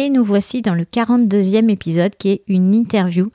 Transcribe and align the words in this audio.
Et 0.00 0.08
nous 0.08 0.24
voici 0.24 0.62
dans 0.62 0.72
le 0.72 0.84
42e 0.84 1.68
épisode 1.68 2.16
qui 2.16 2.30
est 2.30 2.42
une 2.48 2.74
interview. 2.74 3.28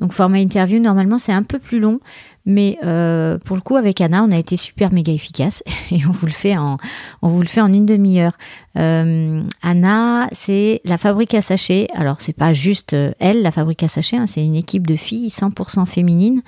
Donc 0.00 0.12
format 0.12 0.38
interview, 0.38 0.78
normalement 0.78 1.16
c'est 1.16 1.32
un 1.32 1.42
peu 1.42 1.58
plus 1.58 1.78
long, 1.78 1.98
mais 2.44 2.76
euh, 2.84 3.38
pour 3.38 3.56
le 3.56 3.62
coup, 3.62 3.76
avec 3.76 4.02
Anna, 4.02 4.22
on 4.22 4.30
a 4.30 4.36
été 4.36 4.56
super 4.56 4.92
méga 4.92 5.14
efficace 5.14 5.62
et 5.90 6.04
on 6.06 6.10
vous 6.10 6.26
le 6.26 6.32
fait 6.32 6.56
en, 6.58 7.72
une 7.72 7.86
demi-heure. 7.86 8.36
Euh, 8.76 9.42
Anna, 9.62 10.28
c'est 10.32 10.82
la 10.84 10.98
fabrique 10.98 11.32
à 11.32 11.40
sachets. 11.40 11.88
Alors, 11.94 12.20
c'est 12.20 12.36
pas 12.36 12.52
juste 12.52 12.92
euh, 12.92 13.12
elle, 13.18 13.40
la 13.40 13.50
fabrique 13.50 13.82
à 13.82 13.88
sachets, 13.88 14.18
hein, 14.18 14.26
c'est 14.26 14.44
une 14.44 14.56
équipe 14.56 14.86
de 14.86 14.96
filles 14.96 15.28
100% 15.28 15.86
féminines. 15.86 16.42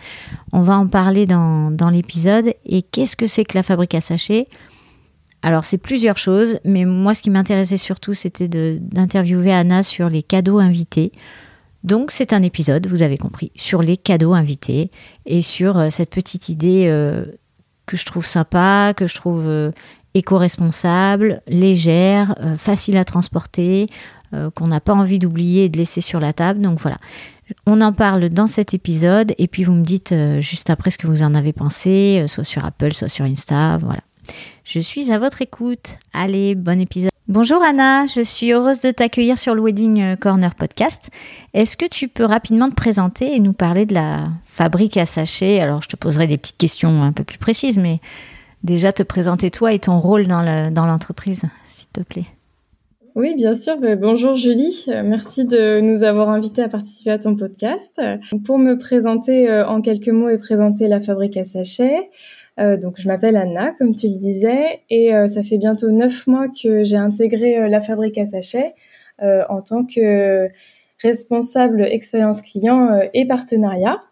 On 0.53 0.61
va 0.61 0.77
en 0.77 0.87
parler 0.87 1.25
dans, 1.25 1.71
dans 1.71 1.89
l'épisode. 1.89 2.53
Et 2.67 2.83
qu'est-ce 2.83 3.17
que 3.17 3.27
c'est 3.27 3.45
que 3.45 3.57
la 3.57 3.63
fabrique 3.63 3.95
à 3.95 4.03
sachets? 4.03 4.49
Alors 5.43 5.65
c'est 5.65 5.79
plusieurs 5.79 6.19
choses, 6.19 6.59
mais 6.65 6.85
moi 6.85 7.15
ce 7.15 7.23
qui 7.23 7.31
m'intéressait 7.31 7.77
surtout 7.77 8.15
c'était 8.15 8.49
d'interviewer 8.49 9.53
Anna 9.53 9.83
sur 9.83 10.09
les 10.09 10.23
cadeaux 10.23 10.59
invités. 10.59 11.13
Donc 11.85 12.13
c'est 12.13 12.33
un 12.33 12.43
épisode, 12.43 12.87
vous 12.87 13.03
avez 13.03 13.19
compris, 13.19 13.51
sur 13.57 13.83
les 13.83 13.97
cadeaux 13.97 14.35
invités 14.35 14.91
et 15.27 15.43
sur 15.43 15.79
euh, 15.79 15.91
cette 15.91 16.11
petite 16.11 16.49
idée 16.49 16.85
euh, 16.87 17.25
que 17.87 17.97
je 17.97 18.05
trouve 18.07 18.25
sympa, 18.25 18.95
que 18.97 19.09
je 19.09 19.17
trouve 19.17 19.49
euh, 19.49 19.73
éco-responsable, 20.15 21.43
légère, 21.49 22.37
facile 22.57 22.99
à 22.99 23.05
transporter, 23.05 23.89
qu'on 24.55 24.67
n'a 24.67 24.81
pas 24.81 24.95
envie 24.95 25.19
d'oublier 25.19 25.65
et 25.65 25.69
de 25.69 25.79
laisser 25.79 26.03
sur 26.03 26.21
la 26.21 26.35
table. 26.35 26.61
Donc 26.61 26.79
voilà, 26.81 26.99
on 27.67 27.81
en 27.81 27.95
parle 27.95 28.29
dans 28.29 28.47
cet 28.47 28.75
épisode 28.75 29.33
et 29.39 29.47
puis 29.47 29.65
vous 29.65 29.73
me 29.73 29.85
dites 29.85 30.15
juste 30.41 30.69
après 30.69 30.91
ce 30.91 30.99
que 30.99 31.07
vous 31.07 31.23
en 31.23 31.35
avez 31.35 31.55
pensé, 31.55 32.25
soit 32.29 32.45
sur 32.45 32.65
Apple, 32.65 32.93
soit 32.93 33.09
sur 33.09 33.25
Insta, 33.25 33.79
voilà. 33.79 34.01
Je 34.65 34.79
suis 34.79 35.11
à 35.11 35.19
votre 35.19 35.43
écoute. 35.43 35.99
Allez, 36.13 36.55
bon 36.55 36.81
épisode. 36.81 37.11
Bonjour 37.27 37.63
Anna, 37.63 38.07
je 38.07 38.21
suis 38.21 38.53
heureuse 38.53 38.81
de 38.81 38.91
t'accueillir 38.91 39.37
sur 39.39 39.55
le 39.55 39.63
Wedding 39.63 40.17
Corner 40.17 40.55
podcast. 40.55 41.11
Est-ce 41.53 41.77
que 41.77 41.87
tu 41.87 42.07
peux 42.07 42.25
rapidement 42.25 42.69
te 42.69 42.75
présenter 42.75 43.35
et 43.35 43.41
nous 43.41 43.53
parler 43.53 43.87
de 43.87 43.95
la 43.95 44.29
fabrique 44.45 44.97
à 44.97 45.07
sachets? 45.07 45.61
Alors 45.61 45.83
je 45.83 45.89
te 45.89 45.97
poserai 45.97 46.29
des 46.29 46.39
petites 46.39 46.59
questions 46.59 47.03
un 47.03 47.13
peu 47.13 47.25
plus 47.25 47.39
précises, 47.39 47.79
mais 47.79 48.01
déjà 48.63 48.93
te 48.93 49.03
présenter 49.03 49.51
toi 49.51 49.73
et 49.73 49.79
ton 49.81 49.99
rôle 49.99 50.27
dans 50.27 50.87
l'entreprise, 50.87 51.43
s'il 51.69 51.89
te 51.89 52.01
plaît. 52.01 52.27
Oui, 53.15 53.35
bien 53.35 53.55
sûr. 53.55 53.79
Ben, 53.79 53.99
bonjour 53.99 54.37
Julie. 54.37 54.87
Merci 55.05 55.45
de 55.45 55.81
nous 55.81 56.03
avoir 56.03 56.31
invités 56.31 56.63
à 56.63 56.69
participer 56.69 57.11
à 57.11 57.19
ton 57.19 57.37
podcast. 57.37 58.01
Pour 58.45 58.59
me 58.59 58.79
présenter 58.79 59.51
euh, 59.51 59.67
en 59.67 59.83
quelques 59.83 60.09
mots 60.09 60.31
et 60.31 60.39
présenter 60.39 60.89
la 60.89 60.99
fabrique 60.99 61.37
à 61.37 61.45
sachets, 61.45 62.11
euh, 62.61 62.77
donc 62.77 63.01
je 63.01 63.09
m'appelle 63.09 63.37
Anna, 63.37 63.73
comme 63.73 63.95
tu 63.95 64.09
le 64.09 64.19
disais, 64.19 64.81
et 64.91 65.15
euh, 65.15 65.29
ça 65.29 65.43
fait 65.43 65.59
bientôt 65.59 65.91
neuf 65.91 66.27
mois 66.27 66.49
que 66.49 66.85
j'ai 66.85 66.97
intégré 66.97 67.59
euh, 67.59 67.69
la 67.69 67.81
fabrique 67.81 68.19
à 68.19 68.27
sachets 68.27 68.75
en 69.49 69.63
tant 69.63 69.85
que 69.85 70.49
responsable 71.01 71.83
expérience 71.83 72.43
client 72.43 72.99
et 73.15 73.25
partenariat. 73.25 74.03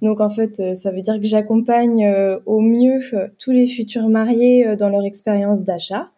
Donc 0.00 0.20
en 0.20 0.28
fait, 0.28 0.76
ça 0.76 0.92
veut 0.92 1.00
dire 1.00 1.20
que 1.20 1.26
j'accompagne 1.26 2.08
au 2.46 2.60
mieux 2.60 3.00
tous 3.36 3.50
les 3.50 3.66
futurs 3.66 4.08
mariés 4.08 4.76
dans 4.76 4.90
leur 4.90 5.04
expérience 5.04 5.64
d'achat. 5.64 6.12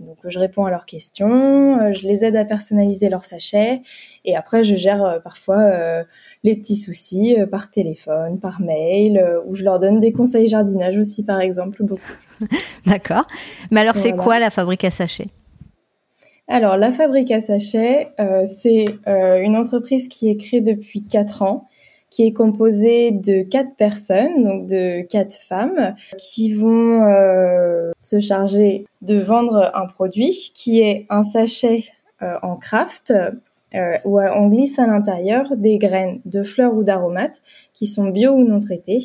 Donc 0.00 0.18
je 0.24 0.38
réponds 0.38 0.64
à 0.64 0.70
leurs 0.70 0.86
questions, 0.86 1.92
je 1.92 2.06
les 2.06 2.24
aide 2.24 2.36
à 2.36 2.44
personnaliser 2.44 3.08
leurs 3.08 3.24
sachets 3.24 3.82
et 4.24 4.36
après 4.36 4.62
je 4.62 4.76
gère 4.76 5.20
parfois 5.24 6.04
les 6.44 6.56
petits 6.56 6.76
soucis 6.76 7.36
euh, 7.38 7.46
par 7.46 7.70
téléphone, 7.70 8.38
par 8.40 8.60
mail, 8.60 9.18
euh, 9.18 9.40
ou 9.46 9.54
je 9.54 9.64
leur 9.64 9.78
donne 9.78 10.00
des 10.00 10.12
conseils 10.12 10.48
jardinage 10.48 10.98
aussi, 10.98 11.24
par 11.24 11.40
exemple, 11.40 11.82
beaucoup. 11.82 12.12
D'accord. 12.86 13.26
Mais 13.70 13.80
alors, 13.80 13.96
c'est 13.96 14.12
quoi 14.12 14.38
la 14.38 14.50
fabrique 14.50 14.84
à 14.84 14.90
sachets? 14.90 15.28
Alors, 16.46 16.76
la 16.76 16.92
fabrique 16.92 17.30
à 17.30 17.40
sachets, 17.40 18.08
euh, 18.20 18.46
c'est 18.46 18.86
une 19.06 19.56
entreprise 19.56 20.08
qui 20.08 20.30
est 20.30 20.36
créée 20.36 20.60
depuis 20.60 21.04
4 21.04 21.42
ans 21.42 21.66
qui 22.10 22.26
est 22.26 22.32
composée 22.32 23.10
de 23.10 23.42
quatre 23.42 23.74
personnes, 23.76 24.44
donc 24.44 24.66
de 24.66 25.02
quatre 25.02 25.34
femmes, 25.34 25.94
qui 26.18 26.54
vont 26.54 27.00
se 28.02 28.20
charger 28.20 28.86
de 29.02 29.18
vendre 29.18 29.70
un 29.74 29.86
produit 29.86 30.52
qui 30.54 30.80
est 30.80 31.06
un 31.10 31.22
sachet 31.22 31.84
en 32.20 32.56
craft 32.56 33.12
euh, 33.74 33.98
où 34.06 34.18
on 34.18 34.48
glisse 34.48 34.78
à 34.78 34.86
l'intérieur 34.86 35.54
des 35.54 35.76
graines 35.76 36.22
de 36.24 36.42
fleurs 36.42 36.74
ou 36.74 36.84
d'aromates 36.84 37.42
qui 37.74 37.86
sont 37.86 38.08
bio 38.08 38.32
ou 38.32 38.42
non 38.42 38.56
traitées. 38.56 38.98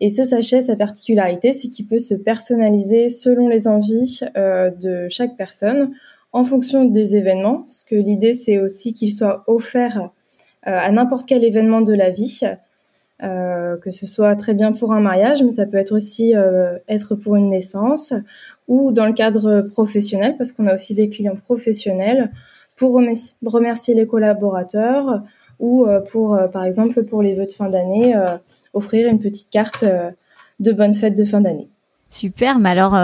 Et 0.00 0.10
ce 0.10 0.24
sachet, 0.24 0.60
sa 0.60 0.76
particularité, 0.76 1.54
c'est 1.54 1.68
qu'il 1.68 1.86
peut 1.86 1.98
se 1.98 2.12
personnaliser 2.14 3.08
selon 3.08 3.48
les 3.48 3.68
envies 3.68 4.20
euh, 4.36 4.70
de 4.70 5.06
chaque 5.08 5.36
personne 5.38 5.94
en 6.32 6.44
fonction 6.44 6.84
des 6.84 7.14
événements, 7.14 7.60
parce 7.60 7.84
que 7.84 7.94
l'idée, 7.94 8.34
c'est 8.34 8.58
aussi 8.58 8.92
qu'il 8.92 9.14
soit 9.14 9.44
offert 9.46 10.02
euh, 10.02 10.06
à 10.64 10.90
n'importe 10.92 11.26
quel 11.26 11.44
événement 11.44 11.80
de 11.80 11.92
la 11.92 12.10
vie, 12.10 12.40
euh, 13.22 13.76
que 13.78 13.90
ce 13.90 14.06
soit 14.06 14.36
très 14.36 14.54
bien 14.54 14.72
pour 14.72 14.92
un 14.92 15.00
mariage, 15.00 15.42
mais 15.42 15.50
ça 15.50 15.66
peut 15.66 15.76
être 15.76 15.92
aussi 15.92 16.36
euh, 16.36 16.78
être 16.88 17.14
pour 17.14 17.36
une 17.36 17.50
naissance 17.50 18.12
ou 18.68 18.92
dans 18.92 19.06
le 19.06 19.12
cadre 19.12 19.62
professionnel, 19.62 20.36
parce 20.38 20.52
qu'on 20.52 20.66
a 20.66 20.74
aussi 20.74 20.94
des 20.94 21.08
clients 21.08 21.36
professionnels 21.36 22.30
pour 22.76 23.00
remercier 23.42 23.94
les 23.94 24.06
collaborateurs 24.06 25.22
ou 25.62 25.86
euh, 25.86 26.00
pour, 26.00 26.34
euh, 26.34 26.48
par 26.48 26.64
exemple, 26.64 27.04
pour 27.04 27.22
les 27.22 27.34
vœux 27.34 27.46
de 27.46 27.52
fin 27.52 27.68
d'année, 27.68 28.16
euh, 28.16 28.36
offrir 28.74 29.08
une 29.08 29.20
petite 29.20 29.50
carte 29.50 29.84
de 29.84 30.72
bonne 30.72 30.94
fête 30.94 31.16
de 31.16 31.24
fin 31.24 31.40
d'année. 31.40 31.68
Super, 32.12 32.58
mais 32.58 32.68
alors 32.68 32.94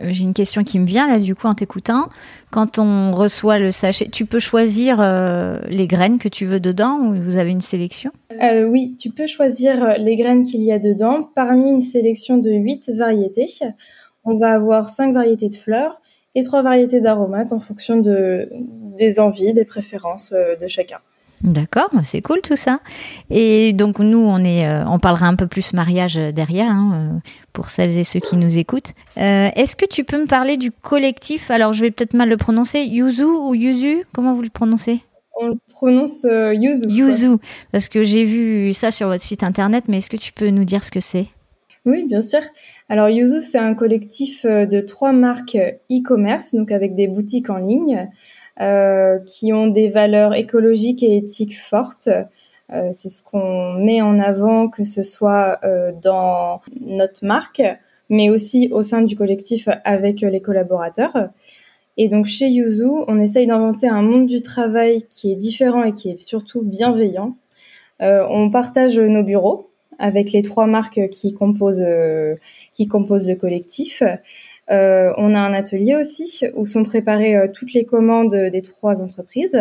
j'ai 0.00 0.22
une 0.22 0.32
question 0.32 0.64
qui 0.64 0.78
me 0.78 0.86
vient 0.86 1.06
là 1.06 1.18
du 1.18 1.34
coup 1.34 1.46
en 1.46 1.54
t'écoutant. 1.54 2.08
Quand 2.50 2.78
on 2.78 3.12
reçoit 3.12 3.58
le 3.58 3.70
sachet, 3.70 4.08
tu 4.10 4.24
peux 4.24 4.38
choisir 4.38 5.02
les 5.68 5.86
graines 5.86 6.18
que 6.18 6.30
tu 6.30 6.46
veux 6.46 6.58
dedans 6.58 6.98
ou 7.02 7.20
vous 7.20 7.36
avez 7.36 7.50
une 7.50 7.60
sélection? 7.60 8.10
Oui, 8.40 8.96
tu 8.98 9.10
peux 9.10 9.26
choisir 9.26 9.98
les 9.98 10.16
graines 10.16 10.46
qu'il 10.46 10.62
y 10.62 10.72
a 10.72 10.78
dedans 10.78 11.28
parmi 11.34 11.68
une 11.68 11.82
sélection 11.82 12.38
de 12.38 12.50
8 12.50 12.90
variétés. 12.96 13.48
On 14.24 14.38
va 14.38 14.52
avoir 14.52 14.88
5 14.88 15.12
variétés 15.12 15.50
de 15.50 15.54
fleurs 15.54 16.00
et 16.34 16.42
3 16.42 16.62
variétés 16.62 17.00
d'aromates 17.02 17.52
en 17.52 17.60
fonction 17.60 17.98
de, 17.98 18.48
des 18.98 19.20
envies, 19.20 19.54
des 19.54 19.64
préférences 19.64 20.32
euh, 20.32 20.56
de 20.56 20.68
chacun. 20.68 20.98
D'accord, 21.42 21.90
c'est 22.02 22.20
cool 22.20 22.40
tout 22.42 22.56
ça. 22.56 22.80
Et 23.30 23.72
donc 23.72 24.00
nous, 24.00 24.18
on 24.18 24.42
est, 24.42 24.68
euh, 24.68 24.84
on 24.88 24.98
parlera 24.98 25.26
un 25.26 25.36
peu 25.36 25.46
plus 25.46 25.72
mariage 25.72 26.16
derrière 26.16 26.72
hein, 26.72 26.90
euh, 26.94 27.30
pour 27.58 27.70
celles 27.70 27.98
et 27.98 28.04
ceux 28.04 28.20
qui 28.20 28.36
nous 28.36 28.56
écoutent. 28.56 28.92
Est-ce 29.16 29.74
que 29.74 29.84
tu 29.84 30.04
peux 30.04 30.20
me 30.20 30.28
parler 30.28 30.56
du 30.56 30.70
collectif? 30.70 31.50
Alors 31.50 31.72
je 31.72 31.80
vais 31.80 31.90
peut-être 31.90 32.14
mal 32.14 32.28
le 32.28 32.36
prononcer, 32.36 32.82
Yuzu 32.82 33.24
ou 33.24 33.52
Yuzu? 33.52 34.04
Comment 34.14 34.32
vous 34.32 34.42
le 34.42 34.48
prononcez? 34.48 35.00
On 35.40 35.48
le 35.48 35.58
prononce 35.68 36.22
Yuzu. 36.22 36.86
Yuzu, 36.88 37.38
parce 37.72 37.88
que 37.88 38.04
j'ai 38.04 38.24
vu 38.24 38.72
ça 38.72 38.92
sur 38.92 39.08
votre 39.08 39.24
site 39.24 39.42
internet, 39.42 39.86
mais 39.88 39.96
est-ce 39.96 40.08
que 40.08 40.16
tu 40.16 40.32
peux 40.32 40.50
nous 40.50 40.64
dire 40.64 40.84
ce 40.84 40.92
que 40.92 41.00
c'est? 41.00 41.26
Oui, 41.84 42.04
bien 42.06 42.22
sûr. 42.22 42.42
Alors 42.88 43.08
Yuzu, 43.08 43.40
c'est 43.40 43.58
un 43.58 43.74
collectif 43.74 44.46
de 44.46 44.80
trois 44.80 45.10
marques 45.10 45.58
e-commerce, 45.90 46.54
donc 46.54 46.70
avec 46.70 46.94
des 46.94 47.08
boutiques 47.08 47.50
en 47.50 47.56
ligne, 47.56 48.08
euh, 48.60 49.18
qui 49.26 49.52
ont 49.52 49.66
des 49.66 49.88
valeurs 49.88 50.34
écologiques 50.34 51.02
et 51.02 51.16
éthiques 51.16 51.58
fortes. 51.58 52.08
Euh, 52.72 52.90
c'est 52.92 53.08
ce 53.08 53.22
qu'on 53.22 53.74
met 53.74 54.02
en 54.02 54.18
avant, 54.18 54.68
que 54.68 54.84
ce 54.84 55.02
soit 55.02 55.58
euh, 55.64 55.92
dans 56.02 56.60
notre 56.80 57.24
marque, 57.24 57.62
mais 58.10 58.30
aussi 58.30 58.68
au 58.72 58.82
sein 58.82 59.02
du 59.02 59.16
collectif 59.16 59.68
avec 59.84 60.20
les 60.20 60.40
collaborateurs. 60.40 61.30
Et 61.96 62.08
donc 62.08 62.26
chez 62.26 62.48
Yuzu, 62.48 62.86
on 63.08 63.20
essaye 63.20 63.46
d'inventer 63.46 63.88
un 63.88 64.02
monde 64.02 64.26
du 64.26 64.40
travail 64.40 65.02
qui 65.10 65.32
est 65.32 65.36
différent 65.36 65.82
et 65.82 65.92
qui 65.92 66.10
est 66.10 66.20
surtout 66.20 66.62
bienveillant. 66.62 67.36
Euh, 68.00 68.24
on 68.30 68.50
partage 68.50 68.98
nos 68.98 69.24
bureaux 69.24 69.70
avec 69.98 70.30
les 70.32 70.42
trois 70.42 70.66
marques 70.66 71.08
qui 71.10 71.34
composent 71.34 71.82
euh, 71.84 72.36
qui 72.72 72.86
composent 72.86 73.26
le 73.26 73.34
collectif. 73.34 74.02
Euh, 74.70 75.12
on 75.16 75.34
a 75.34 75.38
un 75.38 75.54
atelier 75.54 75.96
aussi 75.96 76.44
où 76.54 76.66
sont 76.66 76.84
préparées 76.84 77.36
euh, 77.36 77.48
toutes 77.52 77.72
les 77.72 77.84
commandes 77.84 78.34
des 78.34 78.62
trois 78.62 79.02
entreprises 79.02 79.60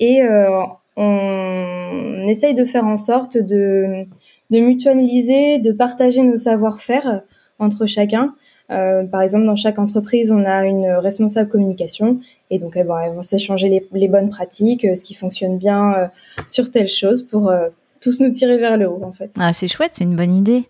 et 0.00 0.22
euh, 0.22 0.60
on 0.96 2.26
essaye 2.28 2.54
de 2.54 2.64
faire 2.64 2.84
en 2.84 2.96
sorte 2.96 3.36
de, 3.36 4.04
de 4.50 4.58
mutualiser, 4.58 5.58
de 5.58 5.72
partager 5.72 6.22
nos 6.22 6.36
savoir-faire 6.36 7.22
entre 7.58 7.86
chacun. 7.86 8.34
Euh, 8.70 9.04
par 9.04 9.22
exemple, 9.22 9.44
dans 9.44 9.56
chaque 9.56 9.78
entreprise, 9.78 10.30
on 10.30 10.44
a 10.44 10.64
une 10.64 10.86
responsable 10.86 11.48
communication 11.48 12.20
et 12.50 12.58
donc 12.58 12.76
elles 12.76 12.86
vont, 12.86 13.22
s'échanger 13.22 13.68
les, 13.68 13.86
les, 13.92 14.08
bonnes 14.08 14.30
pratiques, 14.30 14.86
ce 14.96 15.04
qui 15.04 15.14
fonctionne 15.14 15.58
bien 15.58 16.10
sur 16.46 16.70
telle 16.70 16.88
chose 16.88 17.22
pour 17.22 17.52
tous 18.00 18.20
nous 18.20 18.30
tirer 18.30 18.58
vers 18.58 18.76
le 18.76 18.88
haut 18.88 19.02
en 19.02 19.12
fait. 19.12 19.30
Ah, 19.38 19.52
c'est 19.52 19.68
chouette, 19.68 19.92
c'est 19.94 20.04
une 20.04 20.16
bonne 20.16 20.34
idée. 20.34 20.64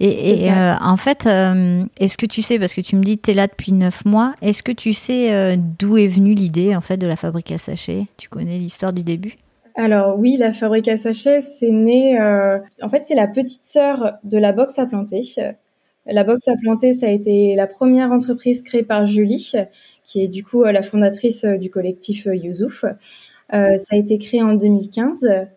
Et, 0.00 0.44
et 0.44 0.50
euh, 0.50 0.74
en 0.80 0.96
fait, 0.96 1.26
euh, 1.26 1.84
est-ce 1.98 2.16
que 2.16 2.24
tu 2.24 2.40
sais, 2.40 2.58
parce 2.58 2.72
que 2.72 2.80
tu 2.80 2.96
me 2.96 3.02
dis 3.02 3.18
que 3.18 3.22
tu 3.22 3.30
es 3.32 3.34
là 3.34 3.46
depuis 3.46 3.72
neuf 3.72 4.06
mois, 4.06 4.34
est-ce 4.40 4.62
que 4.62 4.72
tu 4.72 4.94
sais 4.94 5.32
euh, 5.32 5.56
d'où 5.58 5.98
est 5.98 6.06
venue 6.06 6.32
l'idée 6.32 6.74
en 6.74 6.80
fait 6.80 6.96
de 6.96 7.06
la 7.06 7.16
fabrique 7.16 7.52
à 7.52 7.58
sachets? 7.58 8.06
Tu 8.16 8.30
connais 8.30 8.56
l'histoire 8.56 8.94
du 8.94 9.02
début? 9.02 9.36
Alors 9.74 10.18
oui, 10.18 10.36
la 10.36 10.52
fabrique 10.52 10.88
à 10.88 10.96
sachets, 10.96 11.40
c'est 11.42 11.70
né. 11.70 12.20
en 12.82 12.88
fait, 12.88 13.04
c'est 13.04 13.14
la 13.14 13.28
petite 13.28 13.64
sœur 13.64 14.18
de 14.24 14.38
la 14.38 14.52
box 14.52 14.78
à 14.78 14.86
planter. 14.86 15.20
La 16.06 16.24
box 16.24 16.48
à 16.48 16.54
planter, 16.56 16.94
ça 16.94 17.06
a 17.06 17.10
été 17.10 17.54
la 17.54 17.66
première 17.66 18.12
entreprise 18.12 18.62
créée 18.62 18.82
par 18.82 19.06
Julie, 19.06 19.52
qui 20.04 20.22
est 20.22 20.28
du 20.28 20.44
coup 20.44 20.64
la 20.64 20.82
fondatrice 20.82 21.44
du 21.44 21.70
collectif 21.70 22.26
Youssouf. 22.26 22.84
ça 23.50 23.66
a 23.92 23.96
été 23.96 24.18
créé 24.18 24.42
en 24.42 24.54
2015 24.54 25.48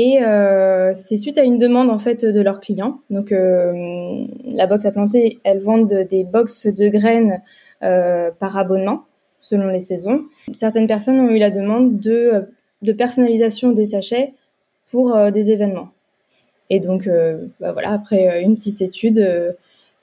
et 0.00 0.22
euh, 0.22 0.92
c'est 0.94 1.16
suite 1.16 1.38
à 1.38 1.42
une 1.42 1.58
demande 1.58 1.90
en 1.90 1.98
fait 1.98 2.24
de 2.24 2.40
leurs 2.40 2.60
clients. 2.60 3.00
Donc 3.10 3.32
euh, 3.32 4.26
la 4.44 4.68
box 4.68 4.84
à 4.84 4.92
planter, 4.92 5.40
elles 5.42 5.58
vendent 5.58 6.06
des 6.08 6.22
box 6.22 6.68
de 6.68 6.88
graines 6.88 7.42
euh, 7.82 8.30
par 8.38 8.56
abonnement 8.56 9.06
selon 9.38 9.66
les 9.66 9.80
saisons. 9.80 10.22
Certaines 10.54 10.86
personnes 10.86 11.18
ont 11.18 11.30
eu 11.30 11.38
la 11.38 11.50
demande 11.50 11.98
de, 11.98 12.44
de 12.82 12.92
personnalisation 12.92 13.72
des 13.72 13.86
sachets 13.86 14.34
pour 14.90 15.16
des 15.32 15.50
événements. 15.50 15.90
Et 16.70 16.80
donc 16.80 17.08
bah 17.60 17.72
voilà, 17.72 17.92
après 17.92 18.42
une 18.42 18.56
petite 18.56 18.80
étude, 18.80 19.18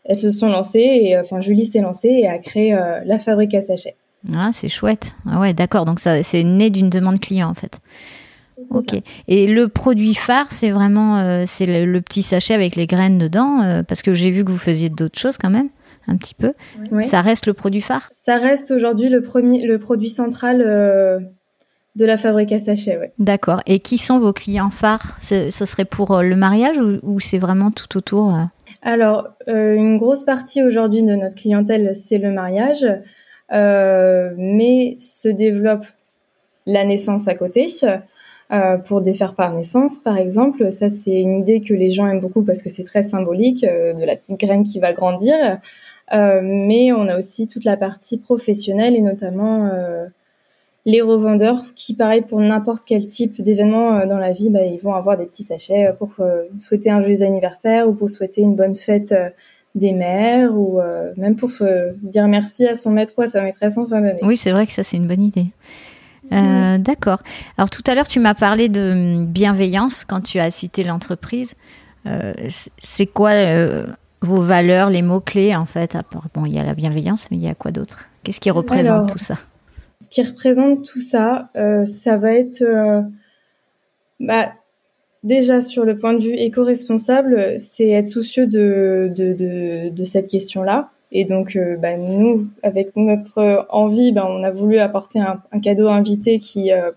elles 0.04 0.18
se 0.18 0.30
sont 0.30 0.50
lancées 0.50 0.80
et 0.80 1.18
enfin 1.18 1.42
Julie 1.42 1.66
s'est 1.66 1.81
lancée 1.81 2.10
et 2.10 2.27
a 2.27 2.38
créé 2.38 2.72
la 3.06 3.18
fabrique 3.18 3.56
à 3.56 3.62
sachets. 3.62 3.95
Ah, 4.33 4.50
c'est 4.54 4.69
chouette. 4.69 5.16
Ah 5.27 5.39
ouais, 5.39 5.54
d'accord. 5.54 5.86
Donc 5.86 6.00
ça, 6.00 6.22
c'est 6.24 6.44
né 6.44 6.69
d'une 6.69 6.89
demande 6.89 7.19
client 7.19 7.50
en 7.50 7.54
fait. 7.54 7.80
Ok. 8.69 9.01
Et 9.27 9.48
le 9.48 9.68
produit 9.68 10.13
phare, 10.13 10.51
c'est 10.51 10.72
vraiment 10.72 11.18
euh, 11.18 11.44
c'est 11.45 11.86
le, 11.86 12.01
petit 12.01 12.24
sachet 12.24 12.54
avec 12.54 12.75
les 12.75 12.88
graines 12.88 13.18
dedans, 13.18 13.62
euh, 13.62 13.83
parce 13.83 14.01
que 14.01 14.13
j'ai 14.13 14.30
vu 14.30 14.45
que 14.45 14.51
vous 14.51 14.57
faisiez 14.57 14.89
d'autres 14.89 15.19
choses 15.19 15.38
quand 15.38 15.50
même, 15.50 15.69
un 16.07 16.16
petit 16.16 16.33
peu. 16.33 16.54
Ça 17.01 17.22
reste 17.22 17.48
le 17.48 17.54
produit 17.54 17.81
phare? 17.81 18.10
Ça 18.24 18.38
reste 18.38 18.72
aujourd'hui 18.72 19.10
le, 19.10 19.22
premier, 19.22 19.66
le 19.66 19.77
produit 19.77 20.10
central 20.10 20.62
euh, 20.66 21.19
de 21.95 22.06
la 22.06 22.18
fabrique 22.18 22.51
à 22.51 22.59
sachets. 22.59 22.97
Ouais. 22.97 23.13
D'accord. 23.19 23.62
Et 23.65 23.80
qui 23.80 23.97
sont 23.97 24.19
vos 24.19 24.33
clients 24.33 24.69
phares? 24.69 25.18
Ce 25.19 25.50
serait 25.50 25.86
pour 25.86 26.21
le 26.21 26.36
mariage 26.36 26.77
ou, 27.03 27.19
c'est 27.19 27.38
vraiment 27.38 27.71
tout 27.71 27.97
autour 27.97 28.33
Alors, 28.81 29.30
une 29.47 29.97
grosse 29.97 30.24
partie 30.24 30.62
aujourd'hui 30.62 31.03
de 31.03 31.15
notre 31.15 31.36
clientèle, 31.36 31.95
c'est 31.95 32.18
le 32.18 32.31
mariage, 32.31 32.86
mais 33.51 34.97
se 35.00 35.30
développe 35.30 35.86
la 36.65 36.83
naissance 36.86 37.27
à 37.27 37.36
côté. 37.36 37.68
Euh, 38.51 38.77
pour 38.77 39.01
défaire 39.01 39.33
par 39.33 39.56
naissance, 39.56 40.00
par 40.00 40.18
exemple. 40.18 40.71
Ça, 40.71 40.91
c'est 40.91 41.19
une 41.19 41.39
idée 41.39 41.62
que 41.62 41.74
les 41.74 41.89
gens 41.89 42.06
aiment 42.06 42.19
beaucoup 42.19 42.44
parce 42.44 42.62
que 42.62 42.69
c'est 42.69 42.83
très 42.83 43.01
symbolique 43.01 43.63
euh, 43.63 43.94
de 43.94 44.03
la 44.06 44.15
petite 44.15 44.39
graine 44.39 44.63
qui 44.63 44.80
va 44.80 44.94
grandir. 44.94 45.36
Euh, 46.13 46.41
mais 46.44 46.91
on 46.91 47.07
a 47.07 47.18
aussi 47.18 47.48
toute 47.48 47.65
la 47.65 47.75
partie 47.75 48.19
professionnelle 48.19 48.95
et 48.95 49.01
notamment 49.01 49.71
les 50.85 51.01
revendeurs 51.01 51.63
qui, 51.75 51.95
pareil, 51.95 52.21
pour 52.21 52.39
n'importe 52.39 52.83
quel 52.85 53.07
type 53.07 53.41
d'événement 53.41 54.05
dans 54.05 54.19
la 54.19 54.33
vie, 54.33 54.49
bah, 54.49 54.63
ils 54.63 54.79
vont 54.79 54.93
avoir 54.93 55.17
des 55.17 55.25
petits 55.25 55.43
sachets 55.43 55.91
pour 55.97 56.13
souhaiter 56.59 56.91
un 56.91 57.01
joyeux 57.01 57.23
anniversaire 57.23 57.89
ou 57.89 57.93
pour 57.93 58.09
souhaiter 58.09 58.41
une 58.41 58.55
bonne 58.55 58.75
fête 58.75 59.13
des 59.73 59.93
mères 59.93 60.53
ou 60.55 60.79
même 61.17 61.35
pour 61.35 61.49
se 61.49 61.93
dire 62.03 62.27
merci 62.27 62.67
à 62.67 62.75
son 62.75 62.91
maître 62.91 63.13
ou 63.17 63.23
à 63.23 63.27
sa 63.27 63.41
maîtresse 63.41 63.77
en 63.79 63.87
fin 63.87 63.99
d'année. 63.99 64.19
Oui, 64.21 64.37
c'est 64.37 64.51
vrai 64.51 64.67
que 64.67 64.73
ça, 64.73 64.83
c'est 64.83 64.97
une 64.97 65.07
bonne 65.07 65.23
idée. 65.23 65.47
Euh, 66.31 66.77
d'accord. 66.77 67.21
Alors 67.57 67.69
tout 67.69 67.83
à 67.88 67.95
l'heure, 67.95 68.07
tu 68.07 68.19
m'as 68.19 68.33
parlé 68.33 68.69
de 68.69 69.25
bienveillance 69.25 70.05
quand 70.05 70.21
tu 70.21 70.39
as 70.39 70.49
cité 70.51 70.83
l'entreprise. 70.83 71.55
Euh, 72.07 72.33
c'est 72.77 73.05
quoi 73.05 73.31
euh, 73.31 73.88
vos 74.21 74.41
valeurs, 74.41 74.89
les 74.89 75.01
mots-clés 75.01 75.55
en 75.55 75.65
fait 75.65 75.97
Bon, 76.33 76.45
il 76.45 76.53
y 76.53 76.59
a 76.59 76.63
la 76.63 76.73
bienveillance, 76.73 77.29
mais 77.31 77.38
il 77.38 77.43
y 77.43 77.47
a 77.47 77.55
quoi 77.55 77.71
d'autre? 77.71 78.09
Qu'est-ce 78.23 78.39
qui 78.39 78.51
représente 78.51 79.11
tout 79.11 79.17
ça? 79.19 79.38
Ce 80.01 80.09
qui 80.09 80.21
représente 80.21 80.83
tout 80.83 81.01
ça, 81.01 81.50
ça 81.86 82.18
va 82.18 82.33
être... 82.33 82.63
Bah, 84.19 84.53
déjà 85.25 85.59
sur 85.59 85.83
le 85.83 85.97
point 85.97 86.13
de 86.13 86.19
vue 86.19 86.36
éco-responsable, 86.36 87.59
c'est 87.59 87.89
être 87.89 88.07
soucieux 88.07 88.47
de, 88.47 89.12
de, 89.13 89.33
de, 89.33 89.89
de 89.89 90.03
cette 90.06 90.27
question-là. 90.27 90.92
Et 91.12 91.25
donc, 91.25 91.56
euh, 91.56 91.77
bah, 91.77 91.97
nous, 91.97 92.47
avec 92.63 92.95
notre 92.95 93.65
envie, 93.69 94.12
bah, 94.12 94.27
on 94.30 94.44
a 94.44 94.51
voulu 94.51 94.77
apporter 94.77 95.19
un, 95.19 95.59
cadeau 95.59 95.88
invité 95.88 96.39
qui 96.39 96.71
euh, 96.71 96.91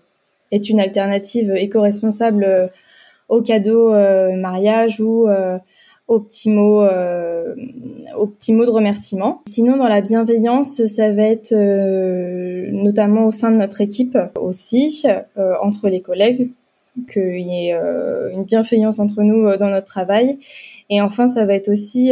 est 0.51 0.69
une 0.69 0.79
alternative 0.79 1.51
éco-responsable 1.55 2.43
euh, 2.43 2.67
au 3.27 3.41
cadeau 3.41 3.91
mariage 4.37 4.99
ou 4.99 5.27
au 6.09 6.19
petit 6.19 6.49
mot, 6.49 6.83
au 6.83 8.27
petit 8.27 8.51
mot 8.51 8.65
de 8.65 8.69
remerciement. 8.69 9.41
Sinon, 9.47 9.77
dans 9.77 9.87
la 9.87 10.01
bienveillance, 10.01 10.85
ça 10.87 11.13
va 11.13 11.23
être 11.23 11.53
notamment 11.53 13.25
au 13.25 13.31
sein 13.31 13.51
de 13.51 13.57
notre 13.57 13.79
équipe 13.79 14.17
aussi, 14.35 15.05
entre 15.37 15.87
les 15.87 16.01
collègues, 16.01 16.49
qu'il 17.13 17.39
y 17.39 17.69
ait 17.69 17.75
une 18.33 18.43
bienveillance 18.43 18.99
entre 18.99 19.21
nous 19.21 19.55
dans 19.55 19.69
notre 19.69 19.87
travail. 19.87 20.39
Et 20.89 21.01
enfin, 21.01 21.27
ça 21.27 21.45
va 21.45 21.53
être 21.53 21.69
aussi 21.69 22.11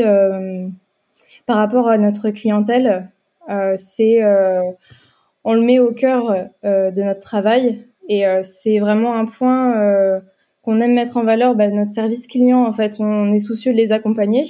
par 1.48 1.58
rapport 1.58 1.88
à 1.88 1.98
notre 1.98 2.30
clientèle, 2.30 3.10
euh, 3.50 3.76
c'est 3.78 4.22
euh, 4.22 4.62
on 5.46 5.54
le 5.54 5.62
met 5.62 5.80
au 5.80 5.94
cœur 5.94 6.50
euh, 6.66 6.92
de 6.92 7.02
notre 7.02 7.22
travail 7.22 7.86
et 8.10 8.24
c'est 8.42 8.80
vraiment 8.80 9.16
un 9.16 9.26
point 9.26 10.22
qu'on 10.68 10.82
aime 10.82 10.94
mettre 10.94 11.16
en 11.16 11.24
valeur. 11.24 11.56
Bah, 11.56 11.70
notre 11.70 11.94
service 11.94 12.28
client, 12.28 12.66
en 12.66 12.74
fait, 12.74 12.98
on 13.00 13.32
est 13.32 13.40
soucieux 13.40 13.72
de 13.72 13.78
les 13.78 13.94
accompagner 13.94 14.44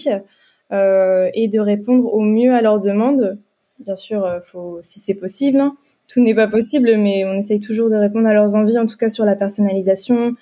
et 0.71 1.47
de 1.47 1.59
répondre 1.59 2.11
au 2.11 2.21
mieux 2.21 2.53
à 2.53 2.61
leurs 2.61 2.81
demandes. 2.81 3.37
Bien 3.79 3.95
sûr, 3.95 4.27
faut, 4.43 4.79
si 4.81 4.99
c'est 4.99 5.13
possible, 5.13 5.59
hein. 5.59 5.77
tout 6.07 6.19
n'est 6.19 6.33
pas 6.33 6.47
possible, 6.47 6.97
mais 6.97 7.25
on 7.25 7.33
essaye 7.33 7.59
toujours 7.59 7.91
de 7.91 7.95
répondre 7.95 8.27
à 8.27 8.33
leurs 8.33 8.55
envies, 8.55 8.79
en 8.79 8.87
tout 8.87 8.97
cas 8.97 9.09
sur 9.09 9.23
la 9.23 9.35
personnalisation, 9.35 10.35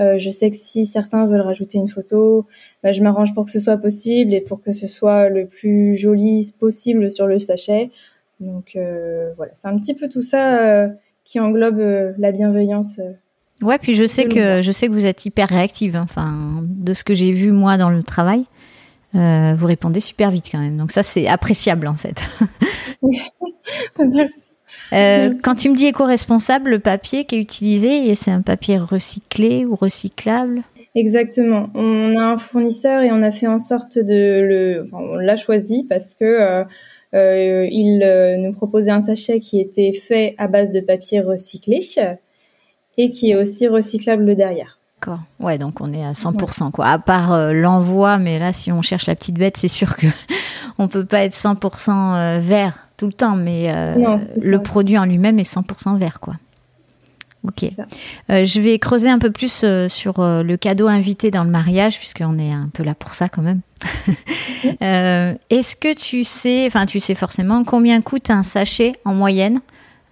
euh, 0.00 0.16
je 0.16 0.30
sais 0.30 0.48
que 0.50 0.56
si 0.56 0.86
certains 0.86 1.26
veulent 1.26 1.42
rajouter 1.42 1.78
une 1.78 1.88
photo, 1.88 2.46
bah, 2.82 2.92
je 2.92 3.02
m'arrange 3.02 3.34
pour 3.34 3.44
que 3.44 3.50
ce 3.50 3.60
soit 3.60 3.76
possible 3.76 4.32
et 4.32 4.40
pour 4.40 4.62
que 4.62 4.72
ce 4.72 4.86
soit 4.86 5.28
le 5.28 5.46
plus 5.46 5.96
joli 5.96 6.52
possible 6.58 7.10
sur 7.10 7.26
le 7.26 7.38
sachet. 7.38 7.90
Donc 8.40 8.76
euh, 8.76 9.32
voilà, 9.36 9.52
c'est 9.54 9.68
un 9.68 9.78
petit 9.78 9.94
peu 9.94 10.08
tout 10.08 10.22
ça 10.22 10.84
euh, 10.84 10.88
qui 11.24 11.38
englobe 11.38 12.14
la 12.16 12.32
bienveillance. 12.32 12.98
Ouais, 13.62 13.78
puis 13.78 13.94
je 13.94 14.04
sais 14.04 14.24
que 14.24 14.62
je 14.62 14.72
sais 14.72 14.88
que 14.88 14.92
vous 14.92 15.06
êtes 15.06 15.26
hyper 15.26 15.48
réactive. 15.48 15.96
Hein. 15.96 16.02
Enfin, 16.04 16.62
de 16.62 16.94
ce 16.94 17.04
que 17.04 17.14
j'ai 17.14 17.32
vu 17.32 17.52
moi 17.52 17.76
dans 17.76 17.90
le 17.90 18.02
travail, 18.02 18.44
vous 19.12 19.66
répondez 19.66 20.00
super 20.00 20.30
vite 20.30 20.48
quand 20.50 20.60
même. 20.60 20.76
Donc 20.76 20.92
ça, 20.92 21.02
c'est 21.02 21.26
appréciable 21.26 21.86
en 21.86 21.96
fait. 21.96 22.20
Merci. 23.98 24.50
Euh, 24.92 25.30
quand 25.42 25.54
tu 25.54 25.68
me 25.70 25.76
dis 25.76 25.86
éco-responsable, 25.86 26.70
le 26.70 26.78
papier 26.78 27.24
qui 27.24 27.36
est 27.36 27.40
utilisé, 27.40 28.14
c'est 28.14 28.30
un 28.30 28.42
papier 28.42 28.78
recyclé 28.78 29.64
ou 29.64 29.76
recyclable? 29.76 30.62
Exactement. 30.94 31.70
On 31.74 32.16
a 32.16 32.22
un 32.22 32.36
fournisseur 32.36 33.02
et 33.02 33.12
on 33.12 33.22
a 33.22 33.30
fait 33.30 33.46
en 33.46 33.60
sorte 33.60 33.98
de 33.98 34.40
le, 34.42 34.82
enfin, 34.82 34.98
on 35.00 35.16
l'a 35.16 35.36
choisi 35.36 35.86
parce 35.88 36.14
que 36.14 36.24
euh, 36.24 36.64
euh, 37.14 37.68
il 37.70 38.00
nous 38.42 38.52
proposait 38.52 38.90
un 38.90 39.00
sachet 39.00 39.38
qui 39.38 39.60
était 39.60 39.92
fait 39.92 40.34
à 40.38 40.48
base 40.48 40.70
de 40.72 40.80
papier 40.80 41.20
recyclé 41.20 41.80
et 42.96 43.10
qui 43.10 43.30
est 43.30 43.36
aussi 43.36 43.68
recyclable 43.68 44.34
derrière. 44.36 44.78
D'accord. 45.00 45.20
Ouais, 45.38 45.56
donc 45.56 45.80
on 45.80 45.92
est 45.92 46.04
à 46.04 46.12
100%, 46.12 46.70
quoi. 46.72 46.86
À 46.86 46.98
part 46.98 47.52
l'envoi, 47.52 48.18
mais 48.18 48.38
là, 48.38 48.52
si 48.52 48.70
on 48.70 48.82
cherche 48.82 49.06
la 49.06 49.14
petite 49.14 49.36
bête, 49.36 49.56
c'est 49.56 49.68
sûr 49.68 49.96
que 49.96 50.06
on 50.78 50.88
peut 50.88 51.06
pas 51.06 51.24
être 51.24 51.34
100% 51.34 52.38
vert 52.40 52.90
tout 53.00 53.06
le 53.06 53.14
temps, 53.14 53.34
mais 53.34 53.72
euh, 53.74 54.18
le 54.42 54.62
produit 54.62 54.98
en 54.98 55.06
lui-même 55.06 55.38
est 55.38 55.50
100% 55.50 55.96
vert, 55.96 56.20
quoi. 56.20 56.34
Ok. 57.48 57.64
Euh, 58.28 58.44
je 58.44 58.60
vais 58.60 58.78
creuser 58.78 59.08
un 59.08 59.18
peu 59.18 59.30
plus 59.30 59.62
euh, 59.64 59.88
sur 59.88 60.16
le 60.18 60.56
cadeau 60.56 60.86
invité 60.86 61.30
dans 61.30 61.42
le 61.42 61.48
mariage, 61.48 61.98
puisqu'on 61.98 62.38
est 62.38 62.52
un 62.52 62.68
peu 62.70 62.82
là 62.82 62.94
pour 62.94 63.14
ça 63.14 63.30
quand 63.30 63.40
même. 63.40 63.60
Est-ce 65.48 65.76
que 65.76 65.94
tu 65.94 66.24
sais, 66.24 66.66
enfin 66.66 66.84
tu 66.84 67.00
sais 67.00 67.14
forcément 67.14 67.64
combien 67.64 68.02
coûte 68.02 68.28
un 68.28 68.42
sachet 68.42 68.92
en 69.06 69.14
moyenne 69.14 69.60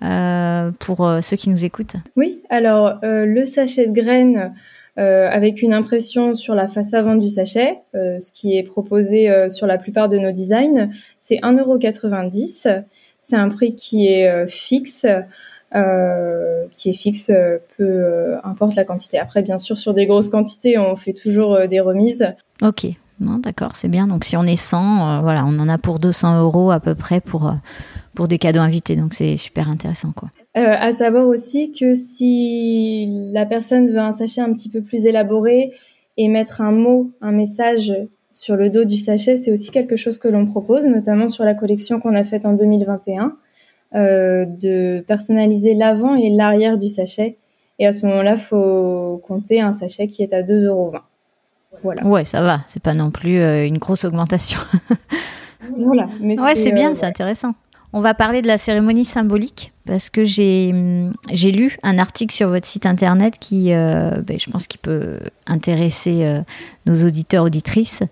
pour 0.01 1.11
ceux 1.23 1.37
qui 1.37 1.51
nous 1.51 1.65
écoutent 1.65 1.97
Oui, 2.17 2.41
alors 2.51 2.99
le 3.03 3.45
sachet 3.45 3.87
de 3.87 3.93
graines 3.93 4.53
avec 4.97 5.63
une 5.63 5.75
impression 5.75 6.35
sur 6.35 6.55
la 6.55 6.69
face 6.69 6.95
avant 6.95 7.15
du 7.15 7.29
sachet, 7.29 7.79
ce 7.95 8.33
qui 8.33 8.57
est 8.57 8.63
proposé 8.63 9.49
sur 9.51 9.67
la 9.67 9.79
plupart 9.79 10.09
de 10.09 10.19
nos 10.19 10.33
designs, 10.33 10.91
c'est 11.21 11.37
1,90€. 11.37 12.85
C'est 13.21 13.37
un 13.37 13.49
prix 13.49 13.75
qui 13.75 14.07
est 14.07 14.49
fixe. 14.49 15.07
Euh, 15.75 16.65
qui 16.73 16.89
est 16.89 16.95
fixe, 16.95 17.29
euh, 17.29 17.59
peu 17.77 17.85
euh, 17.85 18.39
importe 18.43 18.75
la 18.75 18.87
quantité. 18.87 19.19
Après, 19.19 19.43
bien 19.43 19.59
sûr, 19.59 19.77
sur 19.77 19.93
des 19.93 20.07
grosses 20.07 20.31
quantités, 20.31 20.79
on 20.79 20.97
fait 20.97 21.13
toujours 21.13 21.69
des 21.69 21.81
remises. 21.81 22.27
Ok, 22.63 22.87
d'accord, 23.21 23.77
c'est 23.77 23.89
bien. 23.89 24.07
Donc 24.07 24.25
si 24.25 24.37
on 24.39 24.45
est 24.45 24.57
100, 24.57 25.21
voilà, 25.23 25.45
on 25.45 25.59
en 25.59 25.69
a 25.69 25.77
pour 25.77 25.99
200 25.99 26.41
euros 26.41 26.71
à 26.71 26.81
peu 26.81 26.95
près 26.95 27.21
pour, 27.21 27.53
pour 28.19 28.27
des 28.27 28.39
cadeaux 28.39 28.59
invités. 28.59 28.97
Donc 28.97 29.15
c'est 29.15 29.37
super 29.37 29.71
intéressant. 29.71 30.11
Quoi. 30.11 30.31
à 30.55 30.91
savoir 30.93 31.29
aussi 31.29 31.71
que 31.71 31.95
si 31.95 33.31
la 33.33 33.47
personne 33.47 33.91
veut 33.91 34.01
un 34.01 34.11
sachet 34.11 34.41
un 34.41 34.53
petit 34.53 34.69
peu 34.69 34.83
plus 34.83 35.07
élaboré 35.07 35.73
et 36.17 36.27
mettre 36.27 36.61
un 36.61 36.73
mot, 36.73 37.13
un 37.21 37.31
message 37.31 37.95
sur 38.33 38.57
le 38.57 38.71
dos 38.71 38.83
du 38.83 38.97
sachet, 38.97 39.37
c'est 39.37 39.53
aussi 39.53 39.71
quelque 39.71 39.95
chose 39.95 40.19
que 40.19 40.27
l'on 40.27 40.47
propose, 40.47 40.85
notamment 40.85 41.29
sur 41.29 41.45
la 41.45 41.55
collection 41.55 42.01
qu'on 42.01 42.17
a 42.17 42.25
faite 42.25 42.45
en 42.45 42.55
2021. 42.55 43.37
Euh, 43.95 44.47
de 44.47 45.01
personnaliser 45.07 45.75
l'avant 45.75 46.17
et 46.17 46.29
l'arrière 46.29 46.77
du 46.77 46.89
sachet. 46.89 47.39
Et 47.79 47.87
à 47.87 47.93
ce 47.93 48.05
moment-là, 48.07 48.37
faut 48.37 49.23
compter 49.29 49.61
un 49.61 49.73
sachet 49.73 50.09
qui 50.09 50.25
est 50.25 50.33
à 50.35 50.43
2,20 50.43 50.67
euros. 50.67 50.93
Voilà. 51.85 52.05
Ouais, 52.05 52.25
ça 52.25 52.43
va. 52.43 52.63
C'est 52.67 52.83
pas 52.83 52.95
non 52.95 53.13
plus 53.13 53.39
euh, 53.39 53.65
une 53.65 53.79
grosse 53.79 54.05
augmentation. 54.05 54.59
voilà. 55.79 56.09
Mais 56.21 56.39
ouais, 56.39 56.57
c'est 56.57 56.73
bien, 56.73 56.91
euh, 56.91 56.95
c'est 56.95 57.07
intéressant. 57.07 57.55
On 57.93 58.01
va 58.01 58.15
parler 58.15 58.43
de 58.43 58.47
la 58.47 58.59
cérémonie 58.59 59.05
symbolique 59.05 59.73
parce 59.87 60.11
que 60.11 60.25
j'ai 60.25 60.71
hum, 60.73 61.15
lu 61.33 61.79
un 61.83 61.99
article 61.99 62.35
sur 62.35 62.49
votre 62.49 62.67
site 62.67 62.85
internet 62.85 63.35
qui, 63.41 63.71
ben, 63.71 64.39
je 64.39 64.51
pense, 64.51 64.67
qui 64.67 64.77
peut 64.79 65.19
intéresser 65.47 66.43
nos 66.85 67.07
auditeurs 67.07 67.45
auditrices. 67.45 68.03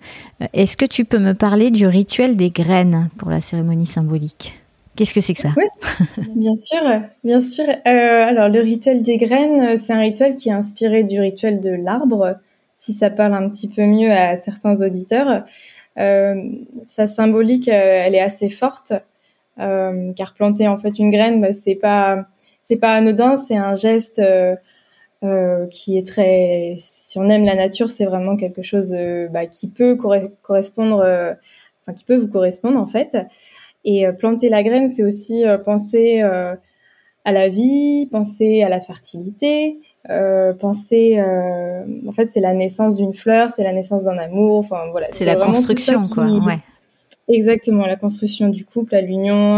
Est-ce 0.54 0.76
que 0.76 0.86
tu 0.86 1.04
peux 1.04 1.18
me 1.18 1.34
parler 1.34 1.70
du 1.70 1.86
rituel 1.86 2.36
des 2.36 2.50
graines 2.50 3.10
pour 3.18 3.30
la 3.30 3.42
cérémonie 3.42 3.86
symbolique? 3.86 4.58
Qu'est-ce 4.96 5.12
que 5.12 5.20
c'est 5.20 5.34
que 5.34 5.40
ça? 5.40 5.50
Oui, 5.56 5.64
bien 6.34 6.56
sûr, 6.56 6.80
bien 7.22 7.40
sûr. 7.40 7.64
Euh, 7.68 7.80
alors 7.84 8.48
le 8.48 8.60
rituel 8.60 9.02
des 9.02 9.18
graines, 9.18 9.76
c'est 9.76 9.92
un 9.92 10.00
rituel 10.00 10.34
qui 10.34 10.48
est 10.48 10.52
inspiré 10.52 11.04
du 11.04 11.20
rituel 11.20 11.60
de 11.60 11.70
l'arbre, 11.70 12.36
si 12.78 12.94
ça 12.94 13.10
parle 13.10 13.34
un 13.34 13.48
petit 13.50 13.68
peu 13.68 13.84
mieux 13.84 14.10
à 14.10 14.36
certains 14.38 14.80
auditeurs. 14.80 15.44
Euh, 15.98 16.42
sa 16.82 17.06
symbolique, 17.06 17.68
euh, 17.68 18.02
elle 18.04 18.14
est 18.14 18.20
assez 18.20 18.48
forte, 18.48 18.94
car 19.56 20.34
planter 20.34 20.68
en 20.68 20.78
fait 20.78 20.98
une 20.98 21.10
graine, 21.10 21.40
bah, 21.40 21.52
c'est 21.52 21.74
pas 21.74 22.26
c'est 22.62 22.76
pas 22.76 22.94
anodin, 22.94 23.36
c'est 23.36 23.56
un 23.56 23.74
geste 23.74 24.20
qui 25.70 25.98
est 25.98 26.06
très. 26.06 26.76
Si 26.78 27.18
on 27.18 27.28
aime 27.30 27.44
la 27.44 27.54
nature, 27.54 27.90
c'est 27.90 28.04
vraiment 28.04 28.36
quelque 28.36 28.62
chose 28.62 28.94
bah, 29.30 29.46
qui 29.46 29.68
peut 29.68 29.96
correspondre, 29.96 31.00
enfin 31.82 31.94
qui 31.94 32.04
peut 32.04 32.16
vous 32.16 32.28
correspondre 32.28 32.78
en 32.78 32.86
fait. 32.86 33.16
Et 33.86 34.04
euh, 34.04 34.12
planter 34.12 34.48
la 34.48 34.64
graine, 34.64 34.88
c'est 34.88 35.04
aussi 35.04 35.46
euh, 35.46 35.58
penser 35.58 36.20
euh, 36.20 36.54
à 37.24 37.32
la 37.32 37.48
vie, 37.48 38.08
penser 38.10 38.64
à 38.64 38.68
la 38.68 38.80
fertilité, 38.80 39.78
penser. 40.60 41.20
en 41.20 42.12
fait, 42.12 42.30
c'est 42.30 42.40
la 42.40 42.52
naissance 42.52 42.96
d'une 42.96 43.14
fleur, 43.14 43.50
c'est 43.50 43.64
la 43.64 43.72
naissance 43.72 44.04
d'un 44.04 44.18
amour. 44.18 44.58
Enfin 44.58 44.82
voilà. 44.90 45.06
C'est 45.12 45.24
la 45.24 45.36
construction, 45.36 46.02
quoi. 46.02 46.24
Ouais. 46.24 46.58
Exactement, 47.28 47.86
la 47.86 47.96
construction 47.96 48.48
du 48.48 48.64
couple, 48.64 48.94
à 48.94 49.00
l'union, 49.00 49.56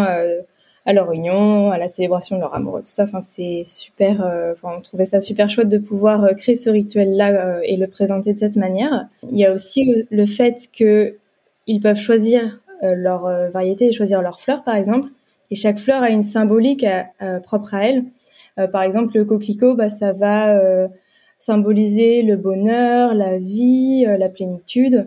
à 0.86 0.92
leur 0.92 1.12
union, 1.12 1.70
à 1.70 1.76
la 1.76 1.88
célébration 1.88 2.36
de 2.36 2.40
leur 2.40 2.54
amour, 2.54 2.78
tout 2.78 2.86
ça. 2.86 3.04
Enfin, 3.04 3.20
c'est 3.20 3.64
super. 3.66 4.20
Enfin, 4.52 4.76
on 4.78 4.80
trouvait 4.80 5.04
ça 5.04 5.20
super 5.20 5.50
chouette 5.50 5.68
de 5.68 5.76
pouvoir 5.76 6.34
créer 6.36 6.56
ce 6.56 6.70
rituel-là 6.70 7.60
et 7.64 7.76
le 7.76 7.86
présenter 7.86 8.32
de 8.32 8.38
cette 8.38 8.56
manière. 8.56 9.06
Il 9.30 9.38
y 9.38 9.44
a 9.44 9.52
aussi 9.52 10.06
le 10.10 10.24
fait 10.24 10.68
que 10.72 11.16
ils 11.68 11.80
peuvent 11.80 11.98
choisir 11.98 12.60
euh, 12.82 12.94
leur 12.94 13.26
euh, 13.26 13.50
variété 13.50 13.86
et 13.86 13.92
choisir 13.92 14.22
leurs 14.22 14.40
fleurs, 14.40 14.64
par 14.64 14.74
exemple. 14.74 15.08
Et 15.50 15.54
chaque 15.54 15.78
fleur 15.78 16.02
a 16.02 16.10
une 16.10 16.22
symbolique 16.22 16.84
euh, 17.22 17.40
propre 17.40 17.74
à 17.74 17.86
elle. 17.86 18.04
par 18.72 18.82
exemple, 18.82 19.16
le 19.16 19.24
coquelicot, 19.24 19.74
bah, 19.74 19.88
ça 19.88 20.12
va 20.12 20.88
symboliser 21.38 22.22
le 22.22 22.36
bonheur, 22.36 23.14
la 23.14 23.38
vie, 23.38 24.04
la 24.04 24.28
plénitude. 24.28 25.06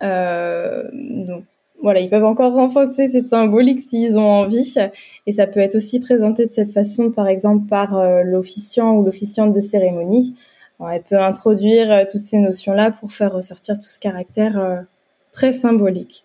Donc 0.00 1.44
voilà, 1.82 2.00
ils 2.00 2.10
peuvent 2.10 2.24
encore 2.24 2.52
renforcer 2.52 3.08
cette 3.08 3.28
symbolique 3.28 3.80
s'ils 3.80 4.18
ont 4.18 4.28
envie. 4.28 4.74
Et 5.26 5.32
ça 5.32 5.46
peut 5.46 5.60
être 5.60 5.76
aussi 5.76 6.00
présenté 6.00 6.46
de 6.46 6.52
cette 6.52 6.72
façon, 6.72 7.10
par 7.10 7.26
exemple, 7.26 7.66
par 7.66 8.22
l'officiant 8.24 8.96
ou 8.96 9.04
l'officiante 9.04 9.52
de 9.52 9.60
cérémonie. 9.60 10.36
elle 10.90 11.02
peut 11.02 11.18
introduire 11.18 12.06
toutes 12.10 12.20
ces 12.20 12.38
notions-là 12.38 12.90
pour 12.90 13.12
faire 13.12 13.32
ressortir 13.32 13.76
tout 13.76 13.88
ce 13.88 13.98
caractère 13.98 14.84
très 15.32 15.52
symbolique. 15.52 16.24